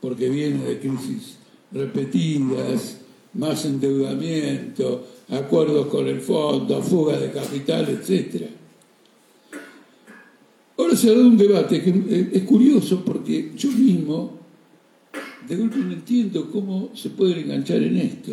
[0.00, 1.36] porque viene de crisis
[1.72, 2.98] repetidas,
[3.34, 8.46] más endeudamiento, acuerdos con el fondo, fuga de capital, etc.
[10.78, 14.38] Ahora se ha dado un debate que es curioso porque yo mismo
[15.48, 18.32] de golpe no entiendo cómo se puede enganchar en esto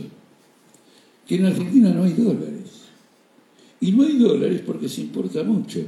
[1.27, 2.83] que en Argentina no hay dólares.
[3.79, 5.79] Y no hay dólares porque se importa mucho.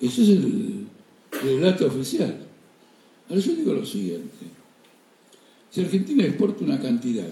[0.00, 0.86] Ese es el
[1.42, 2.46] relato oficial.
[3.28, 4.46] Ahora yo digo lo siguiente.
[5.70, 7.28] Si Argentina exporta una cantidad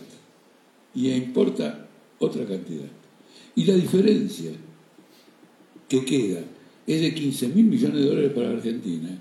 [0.94, 2.88] y importa otra cantidad,
[3.55, 4.50] y la diferencia
[5.88, 6.40] que queda
[6.87, 9.18] es de 15 mil millones de dólares para Argentina,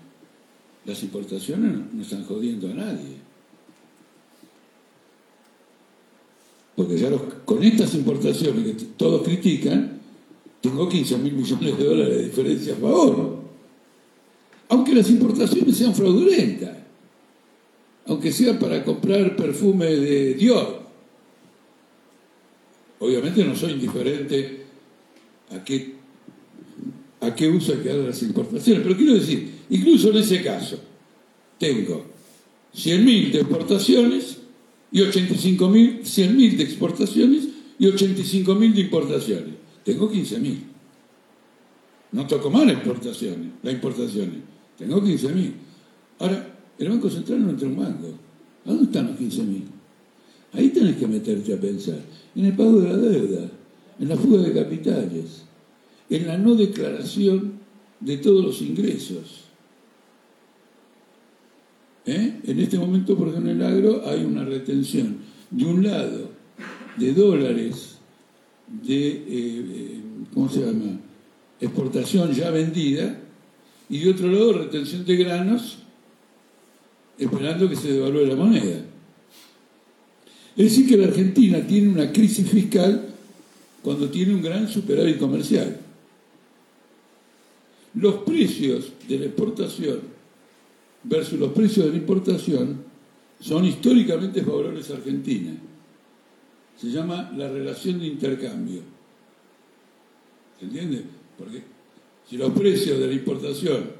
[0.86, 3.25] las importaciones no están jodiendo a nadie.
[6.75, 7.10] Porque ya
[7.45, 9.99] con estas importaciones que todos critican,
[10.62, 13.39] tengo 15 mil millones de dólares de diferencia a favor.
[14.69, 16.78] Aunque las importaciones sean fraudulentas,
[18.08, 20.84] aunque sea para comprar perfume de Dior.
[22.99, 24.65] Obviamente no soy indiferente
[25.51, 25.94] a qué,
[27.25, 30.79] a qué uso que dar las importaciones, pero quiero decir, incluso en ese caso,
[31.59, 32.05] tengo
[32.75, 34.38] 100.000 de exportaciones
[34.91, 37.47] y 85.000, 100.000 de exportaciones
[37.79, 39.53] y 85.000 de importaciones.
[39.83, 40.57] Tengo 15.000.
[42.11, 44.39] No toco más las exportaciones, las importaciones.
[44.77, 45.51] Tengo 15.000.
[46.19, 48.07] Ahora, el Banco Central no entra un banco.
[48.65, 49.61] ¿A dónde están los 15.000?
[50.53, 51.99] Ahí tenés que meterte a pensar.
[52.35, 53.51] En el pago de la deuda,
[53.99, 55.43] en la fuga de capitales,
[56.10, 57.54] en la no declaración
[58.00, 59.46] de todos los ingresos
[62.06, 62.39] ¿Eh?
[62.44, 65.18] En este momento, por ejemplo, en el agro hay una retención,
[65.49, 66.30] de un lado,
[66.97, 67.95] de dólares
[68.68, 70.01] de, eh, eh,
[70.34, 70.99] ¿cómo se llama?,
[71.60, 73.22] exportación ya vendida,
[73.89, 75.80] y de otro lado, retención de granos,
[77.18, 78.86] esperando que se devalúe la moneda.
[80.56, 83.08] Es decir, que la Argentina tiene una crisis fiscal
[83.82, 85.80] cuando tiene un gran superávit comercial.
[87.96, 90.02] Los precios de la exportación
[91.04, 92.84] versus los precios de la importación
[93.39, 95.52] son históricamente favorables a Argentina.
[96.78, 98.82] Se llama la relación de intercambio.
[100.60, 101.04] ¿Se entiende?
[101.38, 101.64] Porque
[102.30, 103.91] si los precios de la importación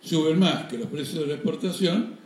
[0.00, 2.16] suben más que los precios de la exportación,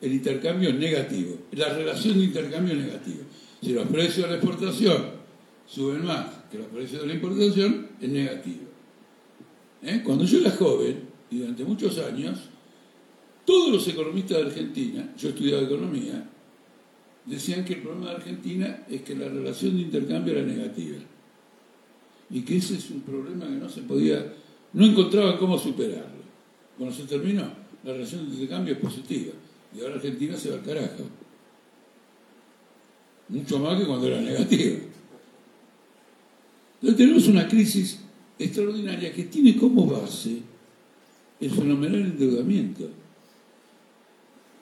[0.00, 1.36] el intercambio es negativo.
[1.52, 3.24] La relación de intercambio es negativa.
[3.62, 5.04] Si los precios de la exportación
[5.66, 8.71] suben más que los precios de la importación es negativo.
[9.82, 10.02] ¿Eh?
[10.04, 12.38] Cuando yo era joven, y durante muchos años,
[13.44, 16.28] todos los economistas de Argentina, yo estudiaba economía,
[17.24, 20.98] decían que el problema de Argentina es que la relación de intercambio era negativa.
[22.30, 24.32] Y que ese es un problema que no se podía,
[24.72, 26.22] no encontraban cómo superarlo.
[26.78, 27.44] Cuando se terminó,
[27.84, 29.32] la relación de intercambio es positiva.
[29.74, 31.04] Y ahora Argentina se va al carajo.
[33.28, 34.78] Mucho más que cuando era negativa.
[36.74, 38.00] Entonces tenemos una crisis
[38.38, 40.38] extraordinaria que tiene como base
[41.40, 42.88] el fenomenal endeudamiento,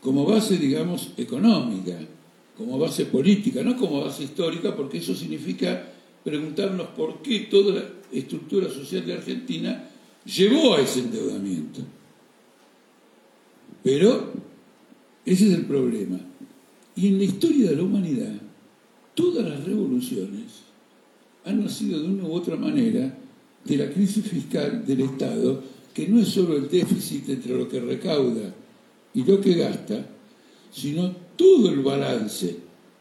[0.01, 1.99] como base, digamos, económica,
[2.57, 5.93] como base política, no como base histórica, porque eso significa
[6.25, 9.89] preguntarnos por qué toda la estructura social de Argentina
[10.25, 11.81] llevó a ese endeudamiento.
[13.83, 14.33] Pero
[15.25, 16.19] ese es el problema.
[16.97, 18.35] Y en la historia de la humanidad,
[19.15, 20.63] todas las revoluciones
[21.45, 23.17] han nacido de una u otra manera
[23.65, 27.81] de la crisis fiscal del Estado, que no es solo el déficit entre lo que
[27.81, 28.55] recauda
[29.15, 30.07] y lo que gasta,
[30.73, 32.57] sino todo el balance.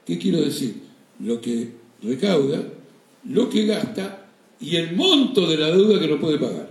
[0.05, 0.76] ¿Qué quiero decir?
[1.20, 2.64] Lo que recauda,
[3.26, 4.28] lo que gasta
[4.60, 6.70] y el monto de la deuda que no puede pagar.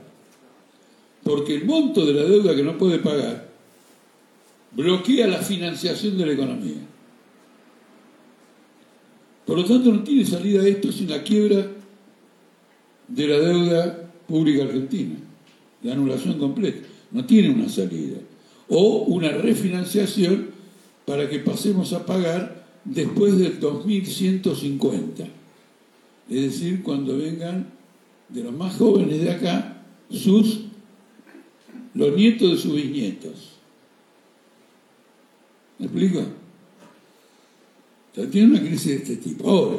[1.22, 3.48] Porque el monto de la deuda que no puede pagar
[4.72, 6.76] bloquea la financiación de la economía.
[9.46, 11.66] Por lo tanto, no tiene salida esto sin la quiebra
[13.08, 15.16] de la deuda pública argentina,
[15.82, 16.86] la anulación completa.
[17.10, 18.18] No tiene una salida.
[18.68, 20.50] O una refinanciación
[21.06, 25.24] para que pasemos a pagar después del 2150.
[26.28, 27.66] Es decir, cuando vengan
[28.28, 30.64] de los más jóvenes de acá, sus,
[31.94, 33.52] los nietos de sus bisnietos.
[35.78, 36.22] ¿Me explico?
[38.32, 39.48] tiene una crisis de este tipo.
[39.48, 39.78] Ahora,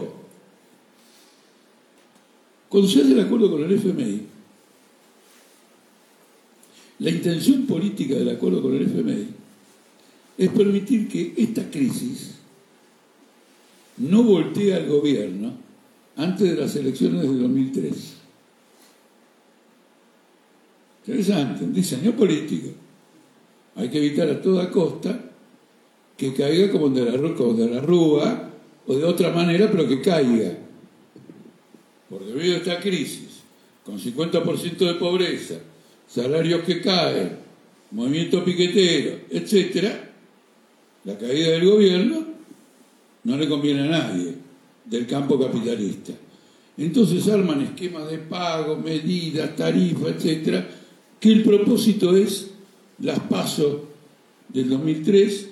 [2.69, 4.21] cuando se hace el acuerdo con el FMI,
[6.99, 9.27] la intención política del acuerdo con el FMI
[10.37, 12.35] es permitir que esta crisis
[13.97, 15.53] no voltee al gobierno
[16.15, 18.13] antes de las elecciones de 2003.
[21.07, 22.69] Interesante, un diseño político.
[23.75, 25.19] Hay que evitar a toda costa
[26.15, 28.49] que caiga como de la, como de la Rúa
[28.85, 30.68] o de otra manera, pero que caiga.
[32.09, 33.41] Por debido a esta crisis,
[33.83, 35.55] con 50% de pobreza,
[36.07, 37.37] salarios que caen,
[37.91, 39.93] movimiento piquetero, etc.,
[41.05, 42.25] la caída del gobierno
[43.23, 44.33] no le conviene a nadie
[44.85, 46.13] del campo capitalista.
[46.77, 50.67] Entonces arman esquemas de pago, medidas, tarifas, etcétera,
[51.19, 52.49] que el propósito es
[52.99, 53.81] las pasos
[54.49, 55.49] del 2003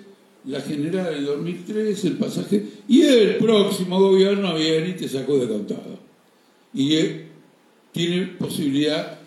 [0.48, 5.48] la general del 2003, el pasaje, y el próximo gobierno viene y te sacó de
[5.48, 6.07] contado.
[6.74, 6.98] Y
[7.92, 9.20] tiene posibilidad,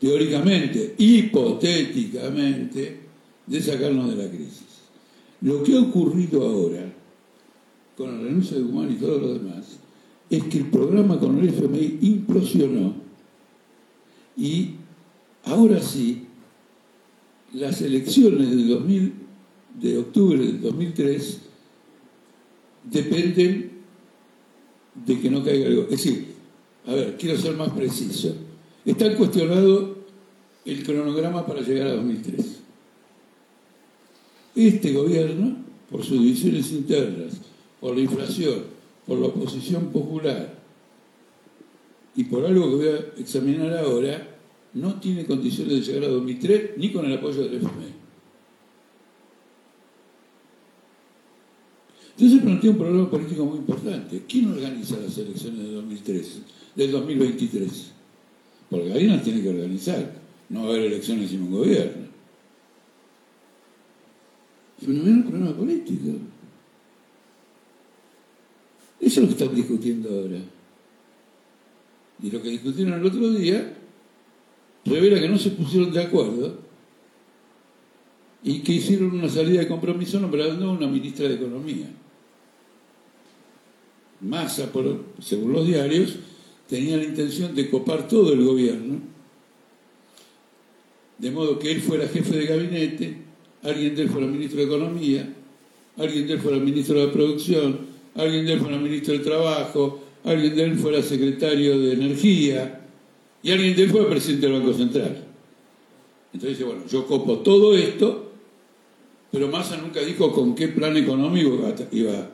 [0.00, 3.00] teóricamente, hipotéticamente,
[3.46, 4.66] de sacarnos de la crisis.
[5.40, 6.92] Lo que ha ocurrido ahora,
[7.96, 9.78] con la renuncia de Guzmán y todo lo demás,
[10.28, 12.94] es que el programa con el FMI implosionó
[14.36, 14.72] y
[15.44, 16.26] ahora sí,
[17.52, 19.12] las elecciones del 2000
[19.80, 21.40] de octubre del 2003
[22.84, 23.70] dependen
[25.06, 25.82] de que no caiga algo.
[25.84, 26.27] Es decir,
[26.88, 28.34] a ver, quiero ser más preciso.
[28.82, 29.98] Está cuestionado
[30.64, 32.60] el cronograma para llegar a 2003.
[34.56, 37.34] Este gobierno, por sus divisiones internas,
[37.78, 38.64] por la inflación,
[39.06, 40.58] por la oposición popular
[42.16, 44.38] y por algo que voy a examinar ahora,
[44.72, 47.98] no tiene condiciones de llegar a 2003 ni con el apoyo del FMI.
[52.16, 54.22] Entonces plantea un problema político muy importante.
[54.26, 56.42] ¿Quién organiza las elecciones de 2003,
[56.74, 57.92] del 2023?
[58.70, 60.14] Porque alguien las tiene que organizar.
[60.48, 62.08] No va a haber elecciones sin un gobierno.
[64.80, 66.18] Es un problema político.
[69.00, 70.38] Eso es lo que están discutiendo ahora.
[72.22, 73.74] Y lo que discutieron el otro día
[74.84, 76.58] revela que no se pusieron de acuerdo
[78.42, 81.86] y que hicieron una salida de compromiso nombrando a una ministra de Economía.
[84.20, 84.70] Massa,
[85.20, 86.16] según los diarios,
[86.68, 89.00] tenía la intención de copar todo el gobierno,
[91.18, 93.16] de modo que él fuera jefe de gabinete,
[93.62, 95.34] alguien de él fuera ministro de Economía,
[95.96, 97.78] alguien de él fuera ministro de Producción,
[98.14, 102.86] alguien de él fuera ministro del Trabajo, alguien de él fuera secretario de Energía
[103.42, 105.24] y alguien de él fuera presidente del Banco Central.
[106.32, 108.30] Entonces dice, bueno, yo copo todo esto,
[109.32, 112.30] pero Massa nunca dijo con qué plan económico iba, iba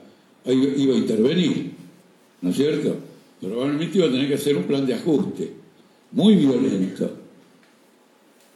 [0.76, 1.70] iba a intervenir,
[2.42, 3.13] ¿no es cierto?
[3.44, 5.52] Probablemente iba a tener que hacer un plan de ajuste,
[6.12, 7.10] muy violento,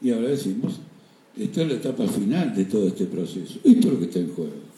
[0.01, 0.80] Y ahora decimos,
[1.36, 3.59] esta es la etapa final de todo este proceso.
[3.63, 4.68] Esto es lo que está en juego.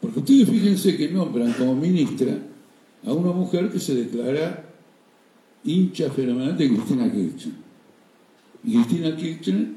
[0.00, 2.38] Porque ustedes fíjense que nombran como ministra
[3.04, 4.66] a una mujer que se declara
[5.64, 7.54] hincha fenomenal de Cristina Kirchner.
[8.64, 9.68] Y Cristina Kirchner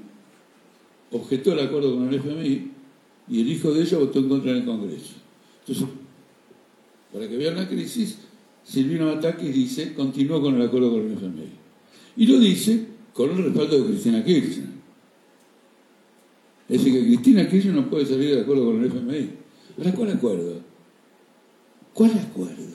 [1.11, 2.71] objetó el acuerdo con el FMI
[3.29, 5.13] y el hijo de ella votó en contra en el Congreso.
[5.61, 5.87] Entonces,
[7.11, 8.17] para que vean la crisis,
[8.63, 11.49] Silvino Matakis dice, continuó con el acuerdo con el FMI.
[12.17, 14.73] Y lo dice con el respaldo de Cristina Kirchner.
[16.69, 19.29] Es decir, que Cristina Kirchner no puede salir de acuerdo con el FMI.
[19.77, 20.61] ¿Para cuál acuerdo?
[21.93, 22.73] ¿Cuál acuerdo?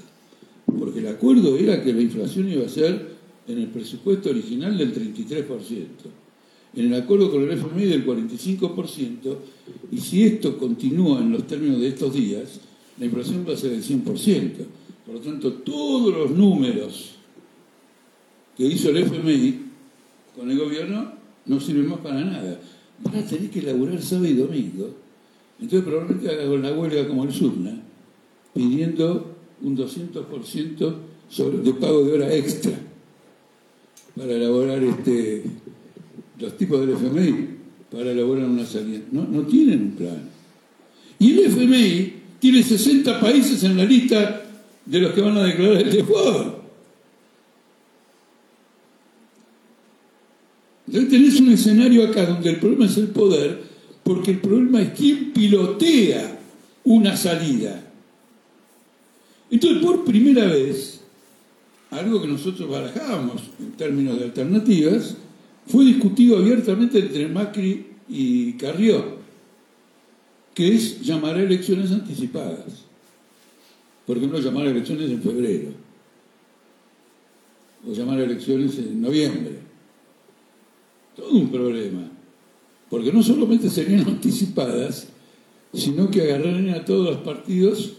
[0.79, 4.95] Porque el acuerdo era que la inflación iba a ser en el presupuesto original del
[4.95, 5.87] 33%,
[6.75, 9.37] en el acuerdo con el FMI del 45%,
[9.91, 12.61] y si esto continúa en los términos de estos días,
[12.99, 14.53] la inflación va a ser del 100%.
[15.07, 17.13] Por lo tanto, todos los números
[18.57, 19.61] que hizo el FMI
[20.37, 21.13] con el gobierno
[21.47, 22.61] no sirven más para nada.
[23.03, 24.95] Van a tener que elaborar sábado y domingo.
[25.61, 27.83] Entonces probablemente haga la huelga como el SURNA,
[28.55, 30.95] pidiendo un 200%
[31.29, 32.73] sobre, de pago de hora extra
[34.17, 35.45] para elaborar este,
[36.39, 37.49] los tipos del FMI,
[37.91, 39.01] para elaborar una salida.
[39.13, 40.31] No, no tienen un plan.
[41.19, 44.45] Y el FMI tiene 60 países en la lista
[44.85, 46.59] de los que van a declarar el default.
[50.87, 53.68] Entonces tenés un escenario acá donde el problema es el poder,
[54.09, 56.41] porque el problema es quién pilotea
[56.85, 57.85] una salida.
[59.51, 61.03] Entonces, por primera vez,
[61.91, 65.15] algo que nosotros barajábamos en términos de alternativas,
[65.67, 69.19] fue discutido abiertamente entre Macri y Carrió,
[70.55, 72.87] que es llamar a elecciones anticipadas.
[74.07, 75.69] Por ejemplo, llamar a elecciones en febrero,
[77.87, 79.59] o llamar a elecciones en noviembre.
[81.15, 82.11] Todo un problema,
[82.91, 85.09] porque no solamente serían anticipadas,
[85.73, 87.95] sino que agarrarían a todos los partidos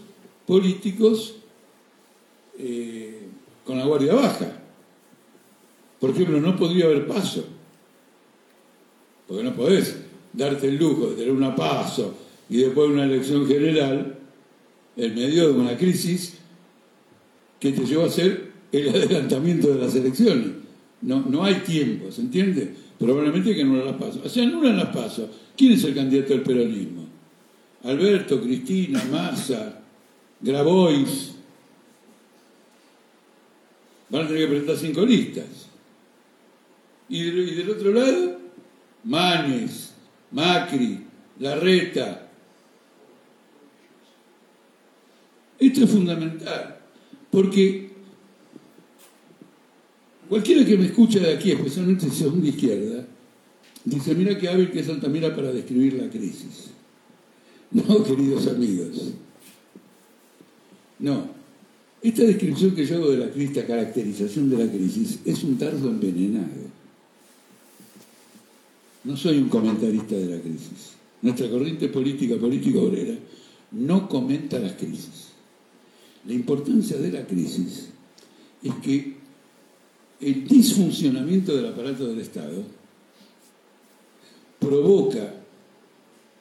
[0.46, 1.36] políticos
[2.58, 3.28] eh,
[3.64, 4.60] con la guardia baja.
[6.00, 7.44] Por ejemplo, no podría haber paso,
[9.28, 9.96] porque no podés
[10.32, 12.14] darte el lujo de tener una paso
[12.48, 14.18] y después una elección general
[14.96, 16.34] en medio de una crisis
[17.58, 20.48] que te llevó a hacer el adelantamiento de las elecciones.
[21.02, 22.74] No, no hay tiempo, ¿se entiende?
[23.00, 24.20] Probablemente que no las paso.
[24.22, 25.28] O sea, en las paso.
[25.56, 27.06] ¿Quién es el candidato del peronismo?
[27.82, 29.80] Alberto, Cristina, Massa,
[30.40, 31.32] Grabois.
[34.10, 35.68] Van a tener que presentar cinco listas.
[37.08, 38.38] Y y del otro lado,
[39.04, 39.94] Manes,
[40.30, 41.00] Macri,
[41.38, 42.30] Larreta,
[45.60, 46.78] Esto es fundamental,
[47.30, 47.89] porque
[50.30, 53.04] cualquiera que me escucha de aquí, especialmente si son de izquierda,
[53.84, 56.70] dice, mira qué hábil que es Altamira para describir la crisis.
[57.72, 59.12] No, queridos amigos.
[61.00, 61.38] No.
[62.00, 65.58] Esta descripción que yo hago de la crisis, esta caracterización de la crisis, es un
[65.58, 66.70] tardo envenenado.
[69.02, 70.92] No soy un comentarista de la crisis.
[71.22, 73.16] Nuestra corriente política, política obrera,
[73.72, 75.30] no comenta las crisis.
[76.26, 77.88] La importancia de la crisis
[78.62, 79.19] es que
[80.20, 82.62] el disfuncionamiento del aparato del Estado
[84.58, 85.34] provoca,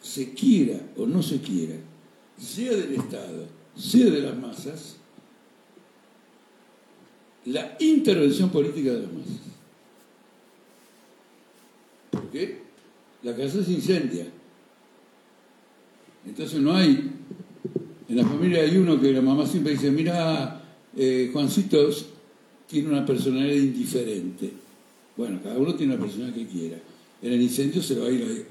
[0.02, 1.76] se quiera o no se quiera,
[2.38, 4.96] sea del Estado, sea de las masas,
[7.46, 9.40] la intervención política de las masas.
[12.12, 12.62] ¿Por qué?
[13.24, 14.28] La casa se incendia.
[16.26, 17.12] Entonces no hay
[18.10, 20.64] en la familia hay uno que la mamá siempre dice, mira,
[20.98, 21.90] eh, Juancito
[22.70, 24.52] tiene una personalidad indiferente.
[25.18, 26.78] Bueno, cada uno tiene una personalidad que quiera.
[27.22, 28.48] En el incendio se va a ir,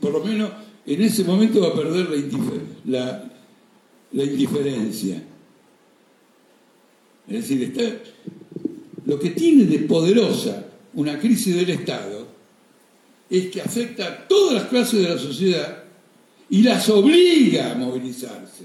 [0.00, 0.50] por lo menos
[0.84, 2.08] en ese momento va a perder
[2.86, 3.32] la,
[4.12, 5.22] la indiferencia.
[7.28, 7.82] Es decir, está,
[9.06, 12.26] lo que tiene de poderosa una crisis del Estado
[13.30, 15.84] es que afecta a todas las clases de la sociedad
[16.50, 18.64] y las obliga a movilizarse.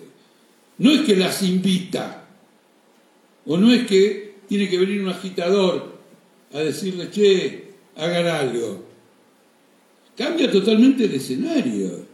[0.80, 2.28] No es que las invita,
[3.46, 5.98] o no es que tiene que venir un agitador
[6.54, 8.84] a decirle, che, hagan algo.
[10.16, 12.06] Cambia totalmente el escenario.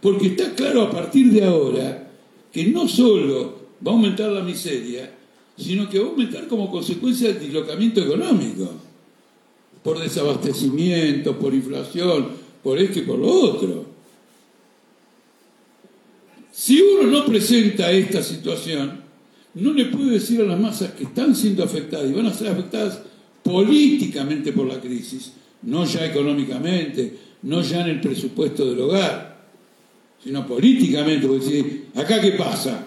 [0.00, 2.10] Porque está claro a partir de ahora
[2.52, 5.10] que no solo va a aumentar la miseria,
[5.56, 8.70] sino que va a aumentar como consecuencia del dislocamiento económico,
[9.82, 12.28] por desabastecimiento, por inflación,
[12.62, 13.86] por esto y por lo otro.
[16.52, 19.05] Si uno no presenta esta situación,
[19.56, 22.48] no le puede decir a las masas que están siendo afectadas y van a ser
[22.48, 23.00] afectadas
[23.42, 25.32] políticamente por la crisis,
[25.62, 29.46] no ya económicamente, no ya en el presupuesto del hogar,
[30.22, 32.86] sino políticamente, porque decir, ¿acá qué pasa?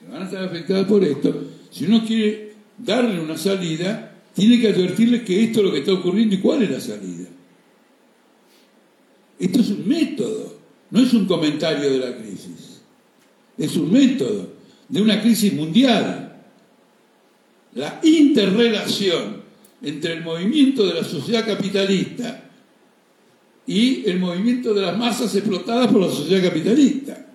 [0.00, 1.44] Que van a estar afectadas por esto.
[1.70, 5.92] Si uno quiere darle una salida, tiene que advertirles que esto es lo que está
[5.92, 7.28] ocurriendo y cuál es la salida.
[9.38, 10.58] Esto es un método,
[10.90, 12.80] no es un comentario de la crisis.
[13.56, 14.51] Es un método
[14.92, 16.36] de una crisis mundial.
[17.74, 19.40] La interrelación
[19.80, 22.50] entre el movimiento de la sociedad capitalista
[23.66, 27.26] y el movimiento de las masas explotadas por la sociedad capitalista.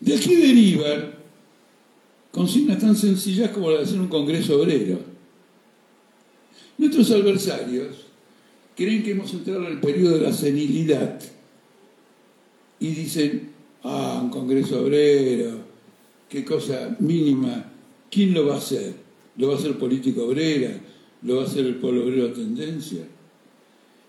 [0.00, 1.14] De aquí derivan
[2.32, 4.98] consignas tan sencillas como la de hacer un congreso obrero.
[6.76, 8.06] Nuestros adversarios
[8.74, 11.20] creen que hemos entrado en el periodo de la senilidad
[12.80, 13.49] y dicen,
[13.84, 15.52] ah, un congreso obrero,
[16.28, 17.72] qué cosa mínima,
[18.10, 18.94] ¿quién lo va a hacer?
[19.36, 20.80] ¿Lo va a hacer política obrera?
[21.22, 23.06] ¿Lo va a hacer el pueblo obrero a tendencia?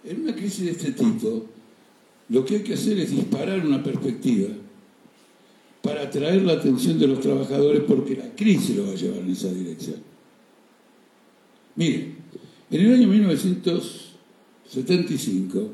[0.04, 1.46] En una crisis de este tipo,
[2.30, 4.50] lo que hay que hacer es disparar una perspectiva
[5.82, 9.32] para atraer la atención de los trabajadores porque la crisis lo va a llevar en
[9.32, 9.98] esa dirección.
[11.76, 12.16] Miren,
[12.70, 15.70] en el año 1975,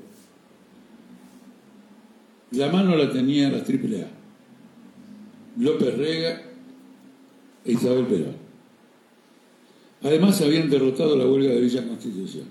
[2.51, 4.07] la mano la tenía la AAA,
[5.59, 6.43] López Rega
[7.65, 8.47] e Isabel Perón.
[10.03, 12.45] Además habían derrotado la huelga de Villa Constitución.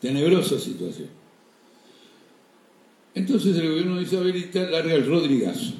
[0.00, 1.08] Tenebrosa situación.
[3.14, 5.74] Entonces el gobierno de Isabelita larga el Rodrigazo.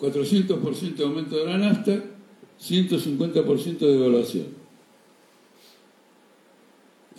[0.00, 2.02] 400% de aumento de la nafta,
[2.60, 4.46] 150% de devaluación.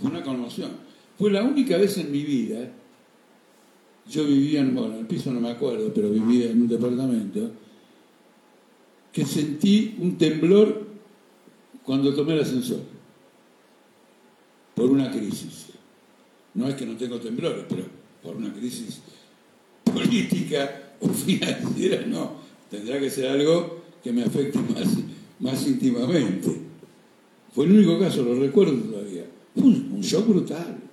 [0.01, 0.90] Fue una conmoción.
[1.21, 2.67] Fue la única vez en mi vida,
[4.09, 7.51] yo vivía en, bueno, el piso no me acuerdo, pero vivía en un departamento,
[9.13, 10.87] que sentí un temblor
[11.83, 12.79] cuando tomé el ascensor,
[14.73, 15.67] por una crisis.
[16.55, 17.83] No es que no tengo temblores, pero
[18.23, 18.99] por una crisis
[19.83, 22.31] política o financiera, no.
[22.67, 24.97] Tendrá que ser algo que me afecte más,
[25.39, 26.61] más íntimamente.
[27.53, 29.27] Fue el único caso, lo recuerdo todavía.
[29.53, 30.89] Un, un shock brutal.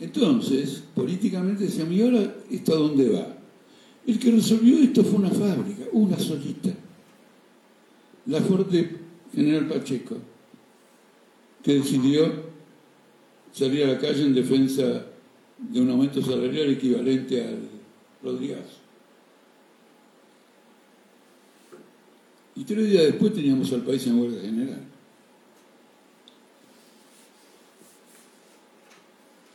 [0.00, 3.38] Entonces, políticamente decía, ¿y ahora esto a dónde va?
[4.06, 6.70] El que resolvió esto fue una fábrica, una solita
[8.26, 8.98] la Fuerte
[9.34, 10.16] General Pacheco,
[11.62, 12.50] que decidió
[13.52, 15.06] salir a la calle en defensa
[15.58, 17.68] de un aumento salarial equivalente al
[18.22, 18.58] Rodríguez.
[22.54, 24.91] Y tres días después teníamos al país en huelga general.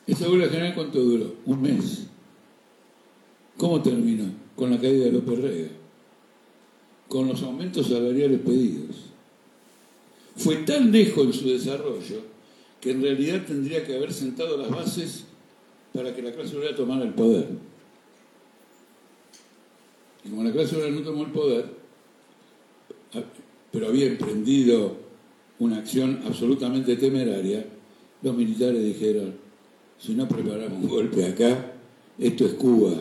[0.07, 1.35] ¿Esa huelga general cuánto duró?
[1.45, 2.07] Un mes.
[3.57, 4.25] ¿Cómo terminó?
[4.55, 5.69] Con la caída de López Rega
[7.07, 8.95] con los aumentos salariales pedidos.
[10.35, 12.21] Fue tan lejos en su desarrollo
[12.81, 15.23] que en realidad tendría que haber sentado las bases
[15.93, 17.47] para que la clase obrera tomara el poder.
[20.23, 21.65] Y como la clase obrera no tomó el poder,
[23.71, 24.97] pero había emprendido
[25.59, 27.65] una acción absolutamente temeraria,
[28.21, 29.35] los militares dijeron,
[29.99, 31.73] si no preparamos un golpe acá,
[32.19, 32.93] esto es Cuba,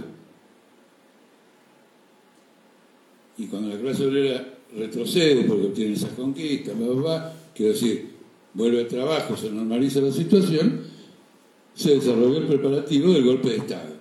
[3.38, 6.74] y cuando la clase obrera retrocede porque obtiene esas conquistas,
[7.54, 8.10] quiero decir,
[8.54, 10.80] vuelve al trabajo, se normaliza la situación,
[11.74, 13.94] se desarrolló el preparativo del golpe de Estado.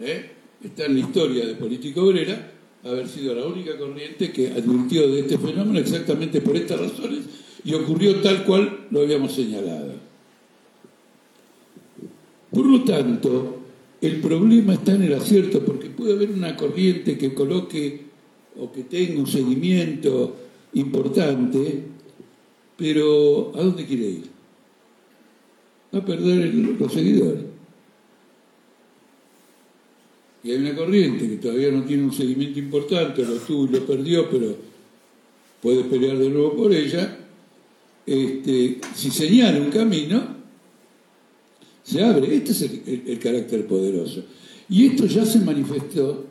[0.00, 0.30] ¿eh?
[0.62, 2.52] Está en la historia de política obrera
[2.82, 7.20] haber sido la única corriente que advirtió de este fenómeno exactamente por estas razones
[7.64, 10.05] y ocurrió tal cual lo habíamos señalado.
[12.56, 13.58] Por lo tanto,
[14.00, 18.00] el problema está en el acierto, porque puede haber una corriente que coloque
[18.58, 20.34] o que tenga un seguimiento
[20.72, 21.82] importante,
[22.78, 24.24] pero ¿a dónde quiere ir?
[25.94, 26.96] Va a perder el, los.
[30.42, 33.84] Y hay una corriente que todavía no tiene un seguimiento importante, lo tuvo y lo
[33.84, 34.56] perdió, pero
[35.60, 37.18] puede pelear de nuevo por ella.
[38.06, 40.35] Este, si señala un camino,
[41.86, 42.34] se abre.
[42.34, 44.24] Este es el, carácter poderoso.
[44.68, 46.24] Y esto ya se manifestó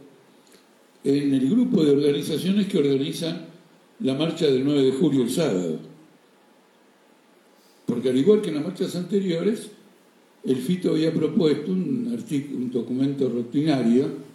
[1.03, 3.45] en el grupo de organizaciones que organizan
[4.01, 5.79] la marcha del 9 de julio el sábado.
[7.85, 9.69] Porque al igual que en las marchas anteriores,
[10.43, 12.17] el FITO había propuesto un,
[12.55, 14.25] un documento rutinario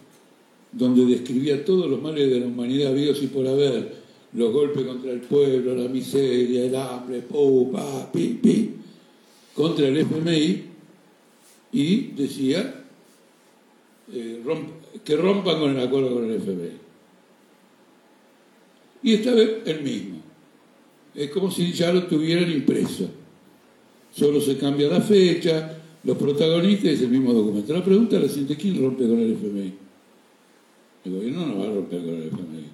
[0.71, 4.01] donde describía todos los males de la humanidad habidos y por haber,
[4.33, 8.69] los golpes contra el pueblo, la miseria, el hambre, pa, pi, pi,
[9.53, 10.70] contra el FMI,
[11.71, 12.85] y decía
[14.13, 14.41] eh,
[15.03, 16.71] que rompan con el acuerdo con el FMI.
[19.03, 20.17] Y esta vez el mismo.
[21.15, 23.09] Es como si ya lo tuvieran impreso.
[24.13, 27.73] Solo se cambia la fecha, los protagonistas es el mismo documento.
[27.73, 29.73] La pregunta es la siguiente, ¿quién rompe con el FMI?
[31.05, 32.65] El gobierno no va a romper con el FMI.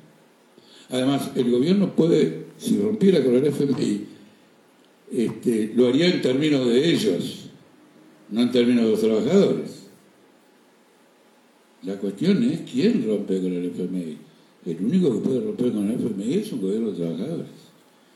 [0.89, 4.05] Además, el gobierno puede, si rompiera con el FMI,
[5.11, 7.46] este, lo haría en términos de ellos,
[8.29, 9.87] no en términos los trabajadores.
[11.83, 14.17] La cuestión es quién rompe con el FMI.
[14.65, 17.47] El único que puede romper con el FMI es un gobierno de trabajadores.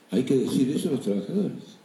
[0.10, 1.82] Hay que decir eso a los trabajadores.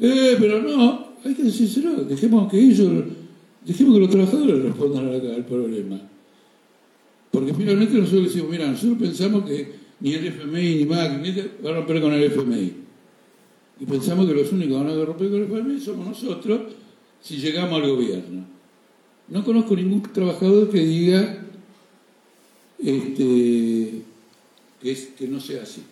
[0.00, 3.04] Eh, pero no, hay que decírselo, dejemos que ellos,
[3.64, 6.00] dejemos que los trabajadores respondan al, problema.
[7.30, 11.50] Porque finalmente nosotros decimos, mira, nosotros pensamos que ni el FMI ni MAC ni este
[11.64, 12.87] va a romper con el FMI.
[13.80, 16.60] Y pensamos que los únicos que van a romper con el FMI somos nosotros
[17.20, 18.44] si llegamos al gobierno.
[19.28, 21.44] No conozco ningún trabajador que diga
[22.78, 24.02] este,
[24.80, 25.82] que, es, que no sea así.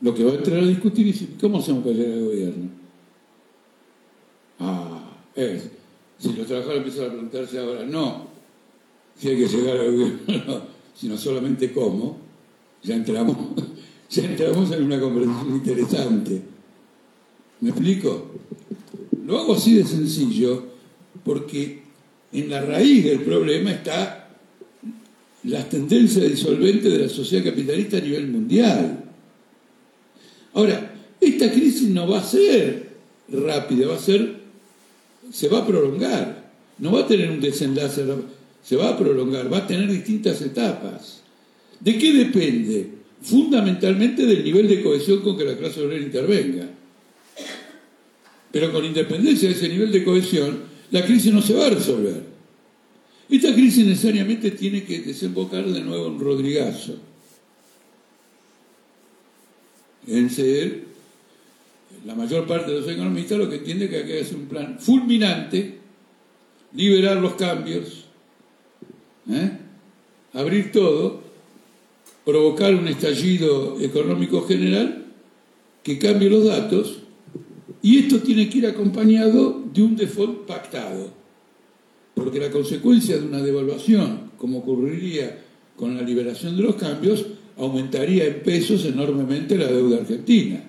[0.00, 2.68] Lo que va a entrar a discutir es cómo hacemos para llegar al gobierno.
[4.60, 5.70] Ah, es.
[6.18, 8.28] Si los trabajadores empiezan a preguntarse ahora, no
[9.18, 10.62] si hay que llegar al gobierno,
[10.94, 12.16] sino solamente cómo,
[12.82, 13.36] ya entramos,
[14.10, 16.42] ya entramos en una conversación interesante.
[17.60, 18.30] ¿Me explico?
[19.26, 20.64] Lo hago así de sencillo
[21.24, 21.82] porque
[22.32, 24.30] en la raíz del problema está
[25.44, 29.04] las tendencias disolventes de la sociedad capitalista a nivel mundial.
[30.54, 32.88] Ahora, esta crisis no va a ser
[33.28, 34.38] rápida, va a ser
[35.32, 38.04] se va a prolongar, no va a tener un desenlace,
[38.62, 41.22] se va a prolongar, va a tener distintas etapas.
[41.80, 42.90] ¿De qué depende?
[43.20, 46.77] Fundamentalmente del nivel de cohesión con que la clase obrera intervenga.
[48.50, 52.22] Pero con independencia de ese nivel de cohesión, la crisis no se va a resolver.
[53.28, 56.96] Esta crisis necesariamente tiene que desembocar de nuevo en Rodrigazo.
[60.06, 60.84] En ser
[62.06, 64.78] la mayor parte de los economistas lo que entiende que hay que hacer un plan
[64.78, 65.78] fulminante,
[66.74, 68.06] liberar los cambios,
[69.30, 69.58] ¿eh?
[70.32, 71.22] abrir todo,
[72.24, 75.06] provocar un estallido económico general
[75.82, 77.00] que cambie los datos
[77.82, 81.10] y esto tiene que ir acompañado de un default pactado,
[82.14, 85.44] porque la consecuencia de una devaluación, como ocurriría
[85.76, 87.26] con la liberación de los cambios,
[87.56, 90.64] aumentaría en pesos enormemente la deuda argentina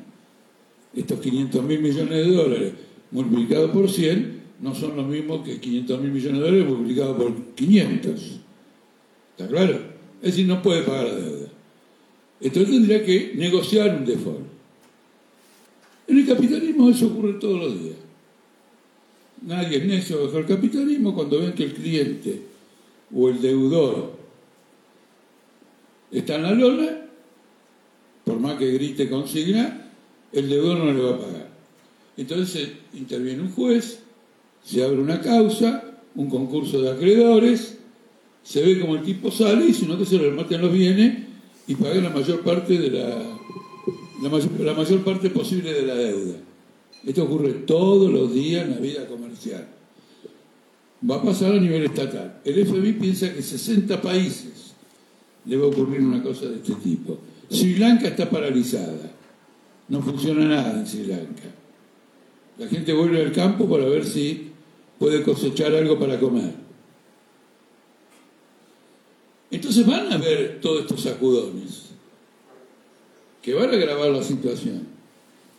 [0.95, 2.73] estos 500 mil millones de dólares
[3.11, 7.33] multiplicados por 100 no son los mismos que 500 mil millones de dólares multiplicados por
[7.55, 8.39] 500.
[9.31, 9.79] ¿Está claro?
[10.21, 11.47] Es decir, no puede pagar la deuda.
[12.41, 14.58] Entonces tendría que negociar un default.
[16.09, 17.95] En el capitalismo eso ocurre todos los días.
[19.45, 22.41] Nadie es necio bajo el capitalismo cuando ven que el cliente
[23.15, 24.13] o el deudor
[26.11, 27.05] está en la lona,
[28.25, 29.91] por más que grite consigna,
[30.33, 31.49] el deudor no le va a pagar.
[32.17, 33.99] Entonces interviene un juez,
[34.63, 35.83] se abre una causa,
[36.15, 37.77] un concurso de acreedores,
[38.43, 41.19] se ve como el tipo sale y si no que se le rematen los bienes
[41.67, 43.39] y pague la mayor parte de la,
[44.21, 46.35] la mayor, parte posible de la deuda.
[47.05, 49.67] Esto ocurre todos los días en la vida comercial.
[51.09, 52.41] Va a pasar a nivel estatal.
[52.43, 54.73] El FBI piensa que 60 países
[55.55, 57.17] a ocurrir una cosa de este tipo.
[57.49, 59.11] Sri Lanka está paralizada.
[59.87, 61.49] No funciona nada en Sri Lanka.
[62.57, 64.51] La gente vuelve al campo para ver si
[64.99, 66.53] puede cosechar algo para comer.
[69.49, 71.88] Entonces van a ver todos estos sacudones
[73.41, 74.87] que van a agravar la situación.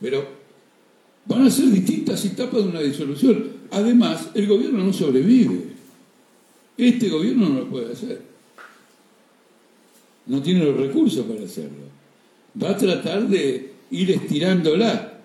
[0.00, 0.26] Pero
[1.26, 3.60] van a ser distintas etapas de una disolución.
[3.70, 5.70] Además, el gobierno no sobrevive.
[6.76, 8.22] Este gobierno no lo puede hacer.
[10.26, 11.90] No tiene los recursos para hacerlo.
[12.60, 15.20] Va a tratar de ir estirándola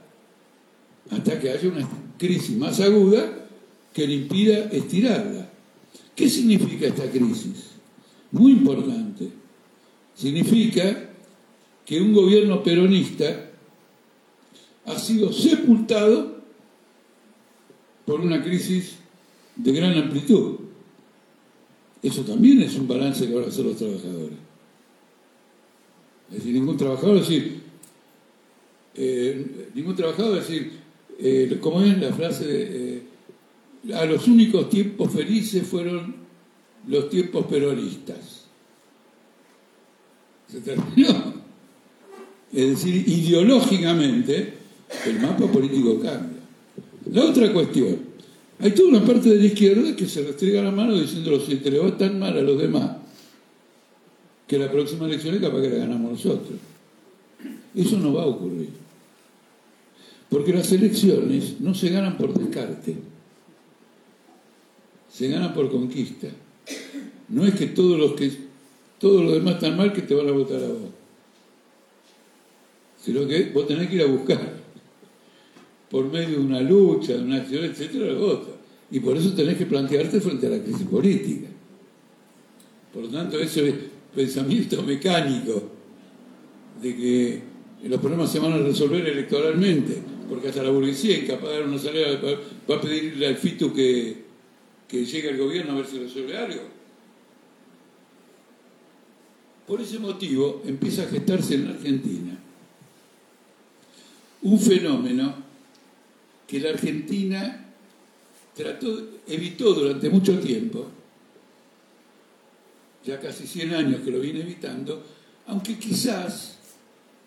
[1.10, 1.88] hasta que haya una
[2.18, 3.48] crisis más aguda
[3.94, 5.50] que le impida estirarla.
[6.16, 7.72] ¿Qué significa esta crisis?
[8.32, 9.30] Muy importante.
[10.16, 11.05] Significa
[11.86, 13.52] que un gobierno peronista
[14.86, 16.36] ha sido sepultado
[18.06, 18.98] por una crisis
[19.56, 20.58] de gran amplitud.
[22.02, 24.38] Eso también es un balance que van a hacer los trabajadores.
[26.30, 27.62] Es decir, ningún trabajador, decir,
[28.96, 30.72] eh, ningún trabajador, decir,
[31.20, 33.04] eh, como es la frase, eh,
[33.94, 36.16] a los únicos tiempos felices fueron
[36.88, 38.46] los tiempos peronistas.
[40.48, 41.35] Se terminó.
[42.56, 44.54] Es decir, ideológicamente
[45.06, 46.40] el mapa político cambia.
[47.12, 47.98] La otra cuestión,
[48.60, 51.70] hay toda una parte de la izquierda que se restriega la mano diciendo si te
[51.70, 52.92] le va tan mal a los demás
[54.48, 56.58] que la próxima elección es capaz que la ganamos nosotros.
[57.76, 58.70] Eso no va a ocurrir.
[60.30, 62.96] Porque las elecciones no se ganan por descarte,
[65.12, 66.30] se ganan por conquista.
[67.28, 68.32] No es que todos los que
[68.98, 71.05] todos los demás están mal que te van a votar a vos.
[73.06, 74.56] Sino que vos tenés que ir a buscar
[75.92, 78.50] por medio de una lucha, de una acción, etcétera, la vota.
[78.90, 81.48] Y por eso tenés que plantearte frente a la crisis política.
[82.92, 83.76] Por lo tanto, ese
[84.16, 85.70] pensamiento mecánico
[86.82, 87.42] de que
[87.84, 91.78] los problemas se van a resolver electoralmente, porque hasta la burguesía, incapaz de dar una
[91.78, 92.20] salida,
[92.68, 94.16] va a pedirle al FITU que,
[94.88, 96.62] que llegue al gobierno a ver si resuelve algo.
[99.68, 102.40] Por ese motivo empieza a gestarse en la Argentina
[104.46, 105.34] un fenómeno
[106.48, 107.66] que la Argentina
[108.56, 110.88] trató, evitó durante mucho tiempo,
[113.04, 115.04] ya casi 100 años que lo viene evitando,
[115.48, 116.60] aunque quizás,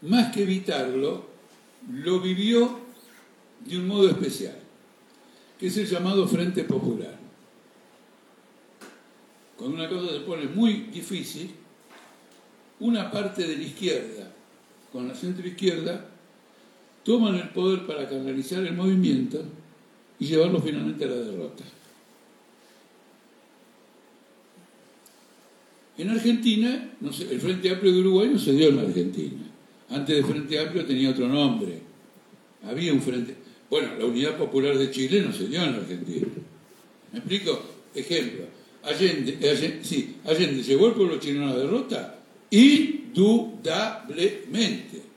[0.03, 1.27] más que evitarlo,
[1.91, 2.79] lo vivió
[3.67, 4.57] de un modo especial,
[5.59, 7.19] que es el llamado Frente Popular.
[9.57, 11.51] Cuando una cosa se pone muy difícil,
[12.79, 14.33] una parte de la izquierda
[14.93, 16.13] con la centroizquierda
[17.09, 19.43] toman el poder para canalizar el movimiento
[20.19, 21.65] y llevarlo finalmente a la derrota.
[25.97, 29.41] En Argentina, el Frente Amplio de Uruguay no se dio en la Argentina.
[29.89, 31.81] Antes del Frente Amplio tenía otro nombre.
[32.65, 33.35] Había un Frente.
[33.71, 36.27] Bueno, la Unidad Popular de Chile no se dio en la Argentina.
[37.11, 37.59] ¿Me explico?
[37.95, 38.45] Ejemplo.
[38.83, 42.19] Allende, Allende, sí, Allende llevó el pueblo chileno a la derrota
[42.51, 45.08] indudablemente.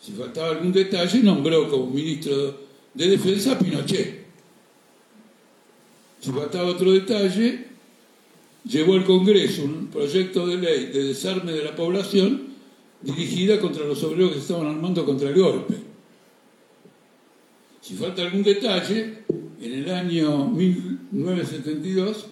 [0.00, 2.58] Si faltaba algún detalle, nombró como ministro
[2.94, 4.24] de Defensa a Pinochet.
[6.20, 7.66] Si faltaba otro detalle,
[8.64, 12.48] llevó al Congreso un proyecto de ley de desarme de la población
[13.02, 15.74] dirigida contra los obreros que se estaban armando contra el golpe.
[17.80, 19.24] Si falta algún detalle,
[19.60, 22.26] en el año 1972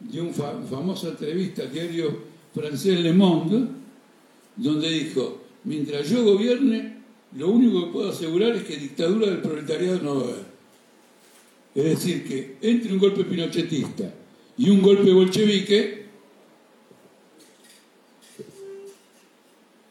[0.00, 2.18] dio una famosa entrevista al diario
[2.54, 3.66] francés Le Monde,
[4.56, 6.99] donde dijo, mientras yo gobierne,
[7.36, 10.50] lo único que puedo asegurar es que dictadura del proletariado no va a haber.
[11.74, 14.12] Es decir, que entre un golpe pinochetista
[14.58, 16.06] y un golpe bolchevique,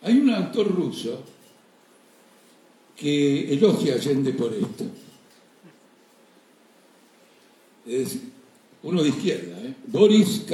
[0.01, 1.23] hay un autor ruso
[2.97, 4.85] que elogia a Allende por esto.
[7.87, 8.19] Es
[8.83, 9.73] uno de izquierda, ¿eh?
[9.87, 10.45] Boris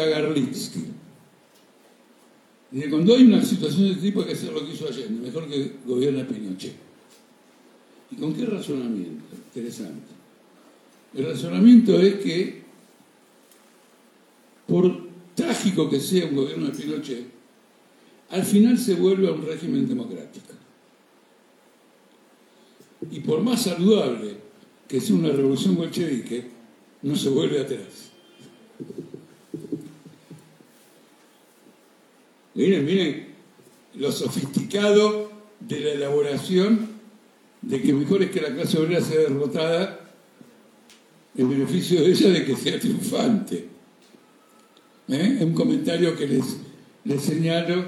[2.76, 5.22] Kagarlitsky cuando hay una situación de este tipo hay que hacer lo que hizo Allende,
[5.22, 6.76] mejor que gobierne Pinochet.
[8.12, 9.24] ¿Y con qué razonamiento?
[9.54, 10.12] Interesante.
[11.14, 12.64] El razonamiento es que,
[14.68, 17.26] por trágico que sea un gobierno de Pinochet,
[18.30, 20.54] al final se vuelve a un régimen democrático.
[23.10, 24.36] Y por más saludable
[24.86, 26.44] que sea una revolución bolchevique,
[27.04, 28.12] no se vuelve atrás.
[32.56, 33.28] Miren, miren
[33.96, 36.96] lo sofisticado de la elaboración
[37.62, 40.00] de que mejor es que la clase obrera sea derrotada
[41.36, 43.68] en beneficio de ella de que sea triunfante.
[45.08, 45.36] ¿Eh?
[45.38, 47.86] Es un comentario que les, señalo,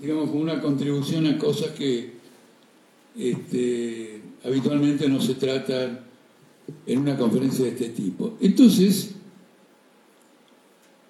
[0.00, 2.12] digamos, como una contribución a cosas que
[3.18, 6.00] este, habitualmente no se tratan
[6.86, 8.36] en una conferencia de este tipo.
[8.40, 9.14] Entonces,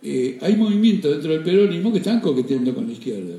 [0.02, 3.36] eh, hay movimientos dentro del peronismo que están coqueteando con la izquierda.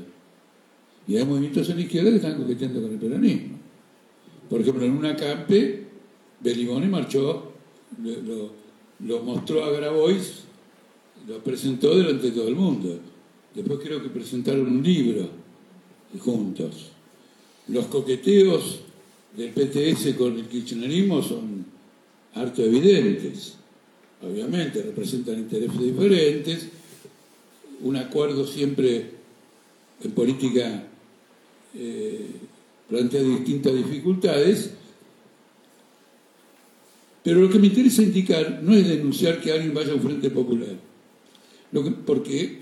[1.06, 3.58] Y hay movimientos en la izquierda que están coqueteando con el peronismo.
[4.48, 5.86] Por ejemplo, en una campe,
[6.40, 7.52] Belimone marchó,
[8.02, 8.52] lo,
[9.06, 10.44] lo, mostró a Grabois,
[11.26, 12.98] lo presentó delante de todo el mundo.
[13.54, 15.28] Después creo que presentaron un libro
[16.18, 16.90] juntos.
[17.68, 18.80] Los coqueteos
[19.36, 21.64] del PTS con el kirchnerismo son
[22.34, 23.56] harto evidentes.
[24.22, 26.68] Obviamente representan intereses diferentes,
[27.82, 29.10] un acuerdo siempre
[30.02, 30.84] en política
[31.74, 32.26] eh,
[32.88, 34.70] plantea distintas dificultades,
[37.22, 40.30] pero lo que me interesa indicar no es denunciar que alguien vaya a un frente
[40.30, 40.76] popular,
[42.06, 42.60] porque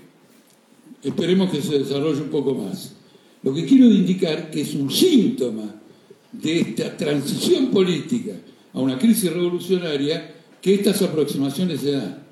[1.03, 2.93] esperemos que se desarrolle un poco más.
[3.41, 5.75] Lo que quiero indicar que es un síntoma
[6.31, 8.33] de esta transición política
[8.73, 12.23] a una crisis revolucionaria que estas aproximaciones se dan.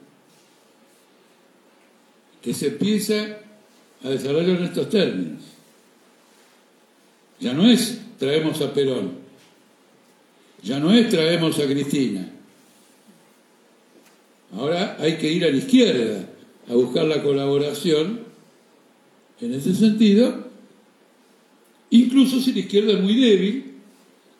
[2.41, 3.39] Que se empieza
[4.03, 5.41] a desarrollar en estos términos.
[7.39, 9.11] Ya no es traemos a Perón,
[10.63, 12.31] ya no es traemos a Cristina.
[14.53, 16.29] Ahora hay que ir a la izquierda
[16.67, 18.21] a buscar la colaboración
[19.39, 20.47] en ese sentido,
[21.91, 23.75] incluso si la izquierda es muy débil,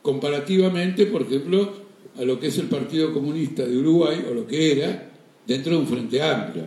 [0.01, 1.86] comparativamente, por ejemplo,
[2.17, 5.09] a lo que es el Partido Comunista de Uruguay, o lo que era,
[5.45, 6.63] dentro de un frente amplio.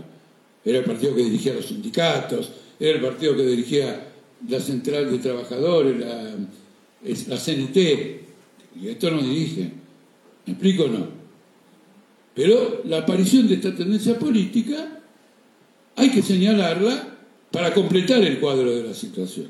[0.64, 4.08] Era el partido que dirigía los sindicatos, era el partido que dirigía
[4.48, 7.76] la Central de Trabajadores, la, CNT,
[8.80, 9.70] y esto no dirige.
[10.46, 11.06] ¿Me explico o no?
[12.34, 15.00] Pero la aparición de esta tendencia política
[15.96, 17.18] hay que señalarla
[17.50, 19.48] para completar el cuadro de la situación.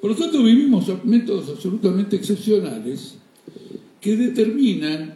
[0.00, 3.16] Por lo tanto, vivimos métodos absolutamente excepcionales
[4.00, 5.14] que determinan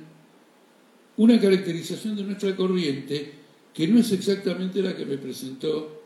[1.17, 3.33] una caracterización de nuestra corriente
[3.73, 6.03] que no es exactamente la que me presentó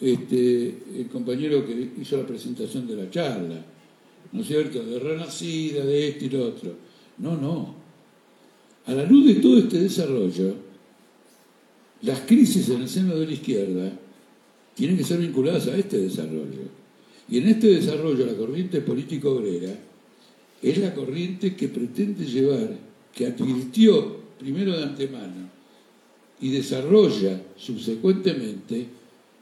[0.00, 3.64] este, el compañero que hizo la presentación de la charla,
[4.32, 6.74] ¿no es cierto?, de renacida, de esto y lo otro.
[7.18, 7.74] No, no.
[8.86, 10.54] A la luz de todo este desarrollo,
[12.02, 13.92] las crisis en el seno de la izquierda
[14.74, 16.86] tienen que ser vinculadas a este desarrollo.
[17.28, 19.74] Y en este desarrollo la corriente política obrera
[20.62, 22.76] es la corriente que pretende llevar,
[23.14, 25.50] que advirtió primero de antemano
[26.40, 28.86] y desarrolla subsecuentemente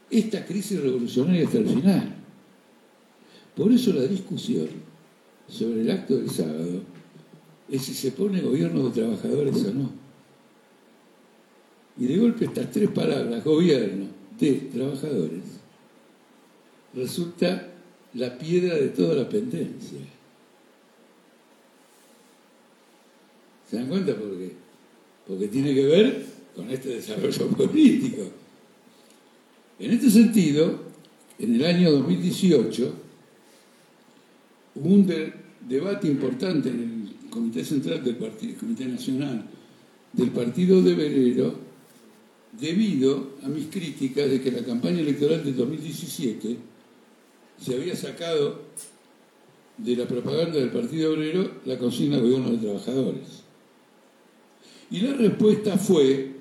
[0.09, 2.15] esta crisis revolucionaria hasta el final.
[3.55, 4.67] Por eso la discusión
[5.47, 6.81] sobre el acto del sábado
[7.69, 9.91] es si se pone gobierno de trabajadores o no.
[11.97, 14.07] Y de golpe estas tres palabras, gobierno,
[14.39, 15.43] de trabajadores
[16.93, 17.71] resulta
[18.13, 19.99] la piedra de toda la pendencia.
[23.69, 24.51] ¿Se dan cuenta por qué?
[25.27, 28.23] Porque tiene que ver con este desarrollo político.
[29.79, 30.79] En este sentido,
[31.39, 32.93] en el año 2018
[34.75, 35.05] hubo un
[35.67, 39.45] debate importante en el Comité Central del Partido, Comité Nacional
[40.13, 41.55] del Partido de Velero,
[42.53, 46.57] debido a mis críticas de que la campaña electoral de 2017
[47.61, 48.61] se había sacado
[49.77, 53.44] de la propaganda del Partido Obrero la consigna gobierno de trabajadores.
[54.95, 56.31] Y la respuesta fue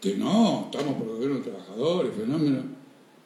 [0.00, 2.62] que no, estamos por el gobierno de trabajadores, fenómeno,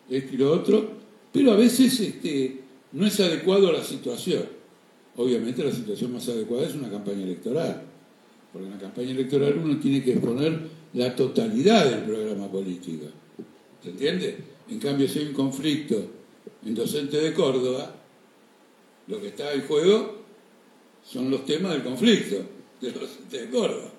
[0.08, 0.90] esto y lo otro,
[1.30, 2.58] pero a veces este,
[2.92, 4.44] no es adecuado a la situación.
[5.16, 7.82] Obviamente la situación más adecuada es una campaña electoral,
[8.50, 10.58] porque en la campaña electoral uno tiene que exponer
[10.94, 13.04] la totalidad del programa político.
[13.82, 14.34] ¿Se entiende?
[14.70, 16.02] En cambio, si hay un conflicto
[16.64, 17.94] en docente de Córdoba,
[19.08, 20.22] lo que está en juego
[21.04, 22.36] son los temas del conflicto
[22.80, 23.92] de los docentes de Córdoba.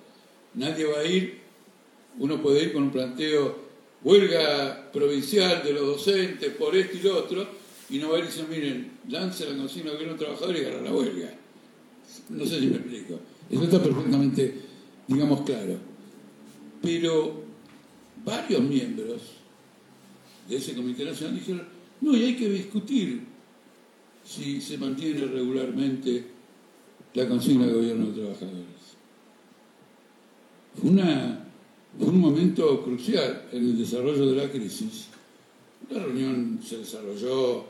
[0.55, 1.39] Nadie va a ir,
[2.17, 3.69] uno puede ir con un planteo
[4.03, 7.47] huelga provincial de los docentes por esto y lo otro,
[7.89, 10.59] y no va a ir y decir, miren, lance la consigna que un trabajador y
[10.59, 11.33] agarra la huelga.
[12.29, 13.19] No sé si me explico.
[13.49, 14.53] Eso está perfectamente,
[15.07, 15.77] digamos, claro.
[16.81, 17.43] Pero
[18.23, 19.21] varios miembros
[20.47, 21.67] de ese Comité Nacional dijeron,
[22.01, 23.21] no, y hay que discutir
[24.23, 26.23] si se mantiene regularmente
[27.13, 28.78] la consigna de gobierno de trabajadores.
[30.75, 31.45] Fue, una,
[31.99, 35.07] un momento crucial en el desarrollo de la crisis.
[35.89, 37.65] La reunión se desarrolló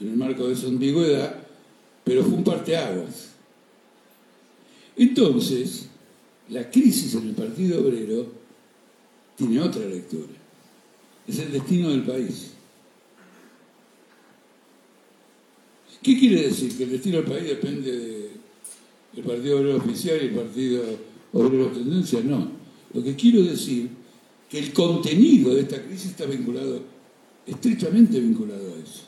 [0.00, 1.34] en el marco de esa ambigüedad,
[2.04, 3.30] pero fue un parteaguas.
[4.96, 5.88] Entonces,
[6.48, 8.26] la crisis en el Partido Obrero
[9.36, 10.32] tiene otra lectura.
[11.26, 12.52] Es el destino del país.
[16.02, 16.76] ¿Qué quiere decir?
[16.76, 18.30] ¿Que el destino del país depende
[19.12, 20.82] del Partido Obrero Oficial y el Partido
[21.32, 22.20] Obrero Tendencia?
[22.22, 22.50] No.
[22.94, 23.90] Lo que quiero decir
[24.48, 26.80] que el contenido de esta crisis está vinculado,
[27.46, 29.02] estrechamente vinculado a eso.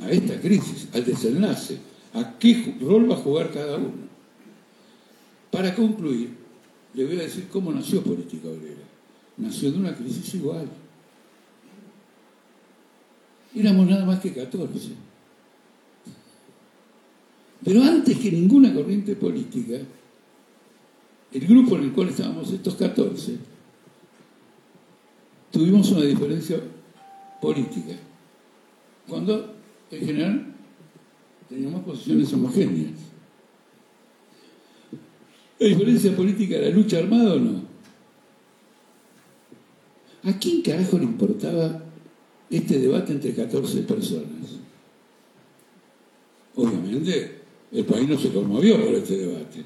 [0.00, 1.78] A esta crisis, al desenlace,
[2.14, 4.08] a qué rol va a jugar cada uno.
[5.50, 6.30] Para concluir,
[6.94, 8.82] le voy a decir cómo nació Política Obrera.
[9.36, 10.68] Nació de una crisis igual.
[13.54, 14.90] Éramos nada más que 14.
[17.64, 19.76] Pero antes que ninguna corriente política,
[21.32, 23.36] el grupo en el cual estábamos estos 14,
[25.50, 26.60] tuvimos una diferencia
[27.40, 27.94] política,
[29.08, 29.54] cuando
[29.90, 30.46] en general
[31.48, 32.92] teníamos posiciones homogéneas.
[35.58, 37.62] ¿La diferencia política era lucha armada o no?
[40.24, 41.82] ¿A quién carajo le importaba
[42.48, 44.58] este debate entre 14 personas?
[46.56, 47.40] Obviamente,
[47.72, 49.64] el país no se conmovió por este debate.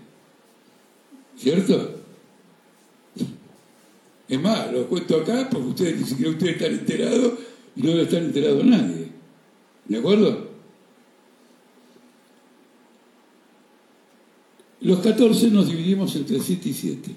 [1.36, 2.00] ¿Cierto?
[4.28, 7.32] Es más, lo cuento acá porque ustedes ni siquiera ustedes están enterados
[7.76, 9.08] y no debe estar enterado nadie.
[9.86, 10.48] ¿De acuerdo?
[14.80, 17.10] Los 14 nos dividimos entre 7 y 7.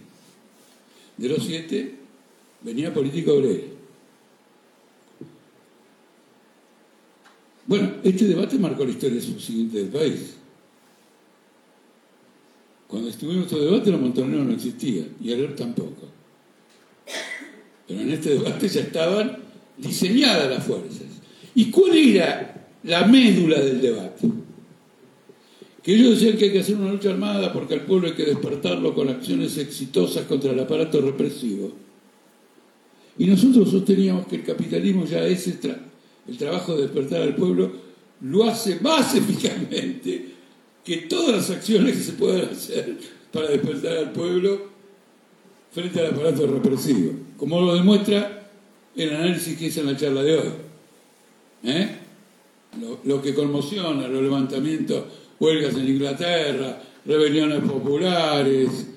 [1.18, 1.96] De los 7
[2.62, 3.64] venía política obrera.
[7.66, 10.36] Bueno, este debate marcó la historia subsiguiente del país.
[12.98, 16.08] Cuando estuvimos en este debate, los montoneros no existían y el tampoco.
[17.88, 19.38] Pero en este debate ya estaban
[19.78, 21.06] diseñadas las fuerzas.
[21.54, 24.28] ¿Y cuál era la médula del debate?
[25.84, 28.26] Que ellos decían que hay que hacer una lucha armada porque al pueblo hay que
[28.26, 31.72] despertarlo con acciones exitosas contra el aparato represivo.
[33.20, 37.74] Y nosotros sosteníamos que el capitalismo ya es el trabajo de despertar al pueblo,
[38.22, 40.37] lo hace más eficazmente
[40.88, 42.96] que todas las acciones que se puedan hacer
[43.34, 44.68] para despertar al pueblo
[45.70, 48.50] frente al aparato represivo, como lo demuestra
[48.96, 50.50] el análisis que hice en la charla de hoy.
[51.66, 51.90] ¿Eh?
[53.04, 55.04] Lo, que conmociona, los levantamientos,
[55.42, 58.88] huelgas en Inglaterra, rebeliones populares,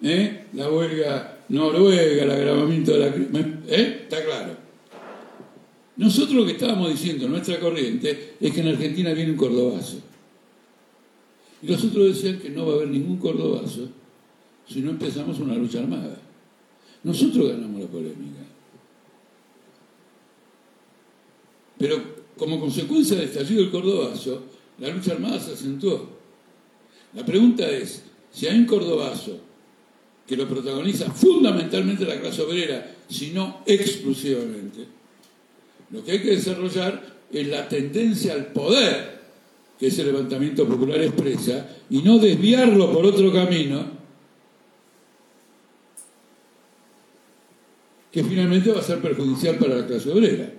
[0.00, 0.44] ¿eh?
[0.52, 3.32] la huelga noruega, el agravamiento de la crisis,
[3.66, 4.00] ¿eh?
[4.04, 4.56] está claro.
[5.96, 10.11] Nosotros lo que estábamos diciendo en nuestra corriente es que en Argentina viene un cordobazo.
[11.62, 13.88] Y los otros decían que no va a haber ningún cordobazo
[14.68, 16.18] si no empezamos una lucha armada.
[17.04, 18.40] Nosotros ganamos la polémica.
[21.78, 21.96] Pero
[22.36, 24.42] como consecuencia del estallido del cordobazo,
[24.78, 26.08] la lucha armada se acentuó.
[27.14, 28.02] La pregunta es,
[28.32, 29.38] si hay un cordobazo
[30.26, 34.86] que lo protagoniza fundamentalmente la clase obrera, si no exclusivamente,
[35.90, 39.21] lo que hay que desarrollar es la tendencia al poder
[39.82, 43.84] que ese levantamiento popular expresa y no desviarlo por otro camino
[48.12, 50.52] que finalmente va a ser perjudicial para la clase obrera.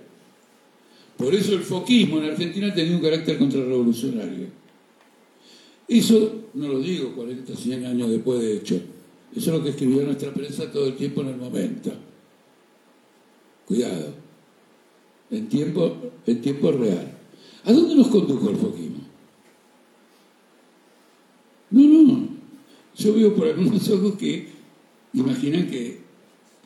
[1.16, 4.48] Por eso el foquismo en Argentina tenía un carácter contrarrevolucionario.
[5.88, 8.74] Eso no lo digo 40, 100 años después de hecho.
[9.34, 11.94] Eso es lo que escribió nuestra prensa todo el tiempo en el momento.
[13.64, 14.12] Cuidado.
[15.30, 15.96] En tiempo,
[16.26, 17.14] en tiempo real.
[17.64, 19.04] ¿A dónde nos condujo el foquismo?
[21.74, 22.28] No, no.
[22.96, 24.48] Yo veo por algunos ojos que
[25.12, 26.04] imaginan que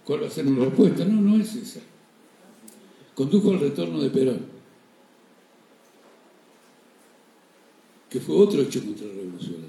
[0.09, 1.05] ¿Cuál va a ser mi respuesta?
[1.05, 1.81] No, no es esa.
[3.15, 4.41] Condujo al retorno de Perón,
[8.09, 9.69] que fue otro hecho contrarrevolucionario,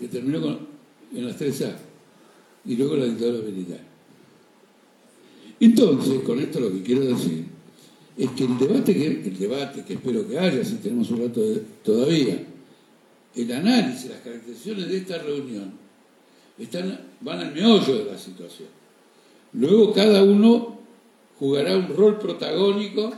[0.00, 0.58] que terminó
[1.14, 1.76] en las 3A
[2.64, 3.80] y luego la dictadura militar.
[5.60, 7.44] Entonces, con esto lo que quiero decir
[8.16, 11.40] es que el debate que, el debate que espero que haya, si tenemos un rato
[11.84, 12.44] todavía,
[13.34, 15.72] el análisis, las caracterizaciones de esta reunión,
[16.58, 18.68] están, van al meollo de la situación.
[19.52, 20.78] Luego cada uno
[21.38, 23.12] jugará un rol protagónico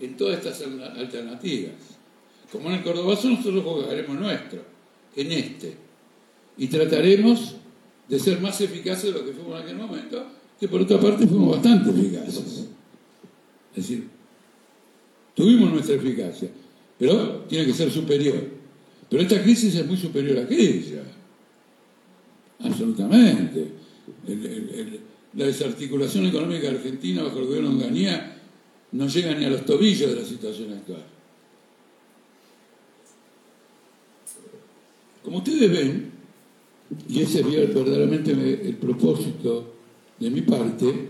[0.00, 0.62] en todas estas
[0.96, 1.74] alternativas.
[2.50, 4.62] Como en el Cordobazo nosotros jugaremos nuestro,
[5.14, 5.76] en este.
[6.56, 7.56] Y trataremos
[8.08, 10.26] de ser más eficaces de lo que fuimos en aquel momento,
[10.58, 12.66] que por otra parte fuimos bastante eficaces.
[13.74, 14.08] Es decir,
[15.34, 16.50] tuvimos nuestra eficacia,
[16.98, 18.59] pero tiene que ser superior.
[19.10, 21.02] Pero esta crisis es muy superior a aquella
[22.62, 23.72] absolutamente.
[25.34, 28.36] la desarticulación económica argentina bajo el gobierno de Onganía
[28.92, 31.04] no llega ni a los tobillos de la situación actual.
[35.22, 36.10] Como ustedes ven,
[37.08, 39.74] y ese es verdaderamente el propósito
[40.18, 41.08] de mi parte,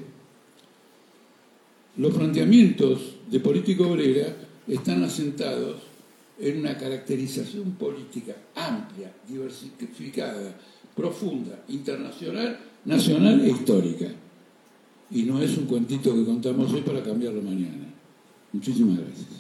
[1.97, 4.37] los planteamientos de política obrera
[4.67, 5.90] están asentados
[6.41, 10.57] en una caracterización política amplia, diversificada,
[10.97, 14.07] profunda, internacional, nacional e histórica.
[15.11, 17.93] Y no es un cuentito que contamos hoy para cambiarlo mañana.
[18.53, 19.40] Muchísimas gracias.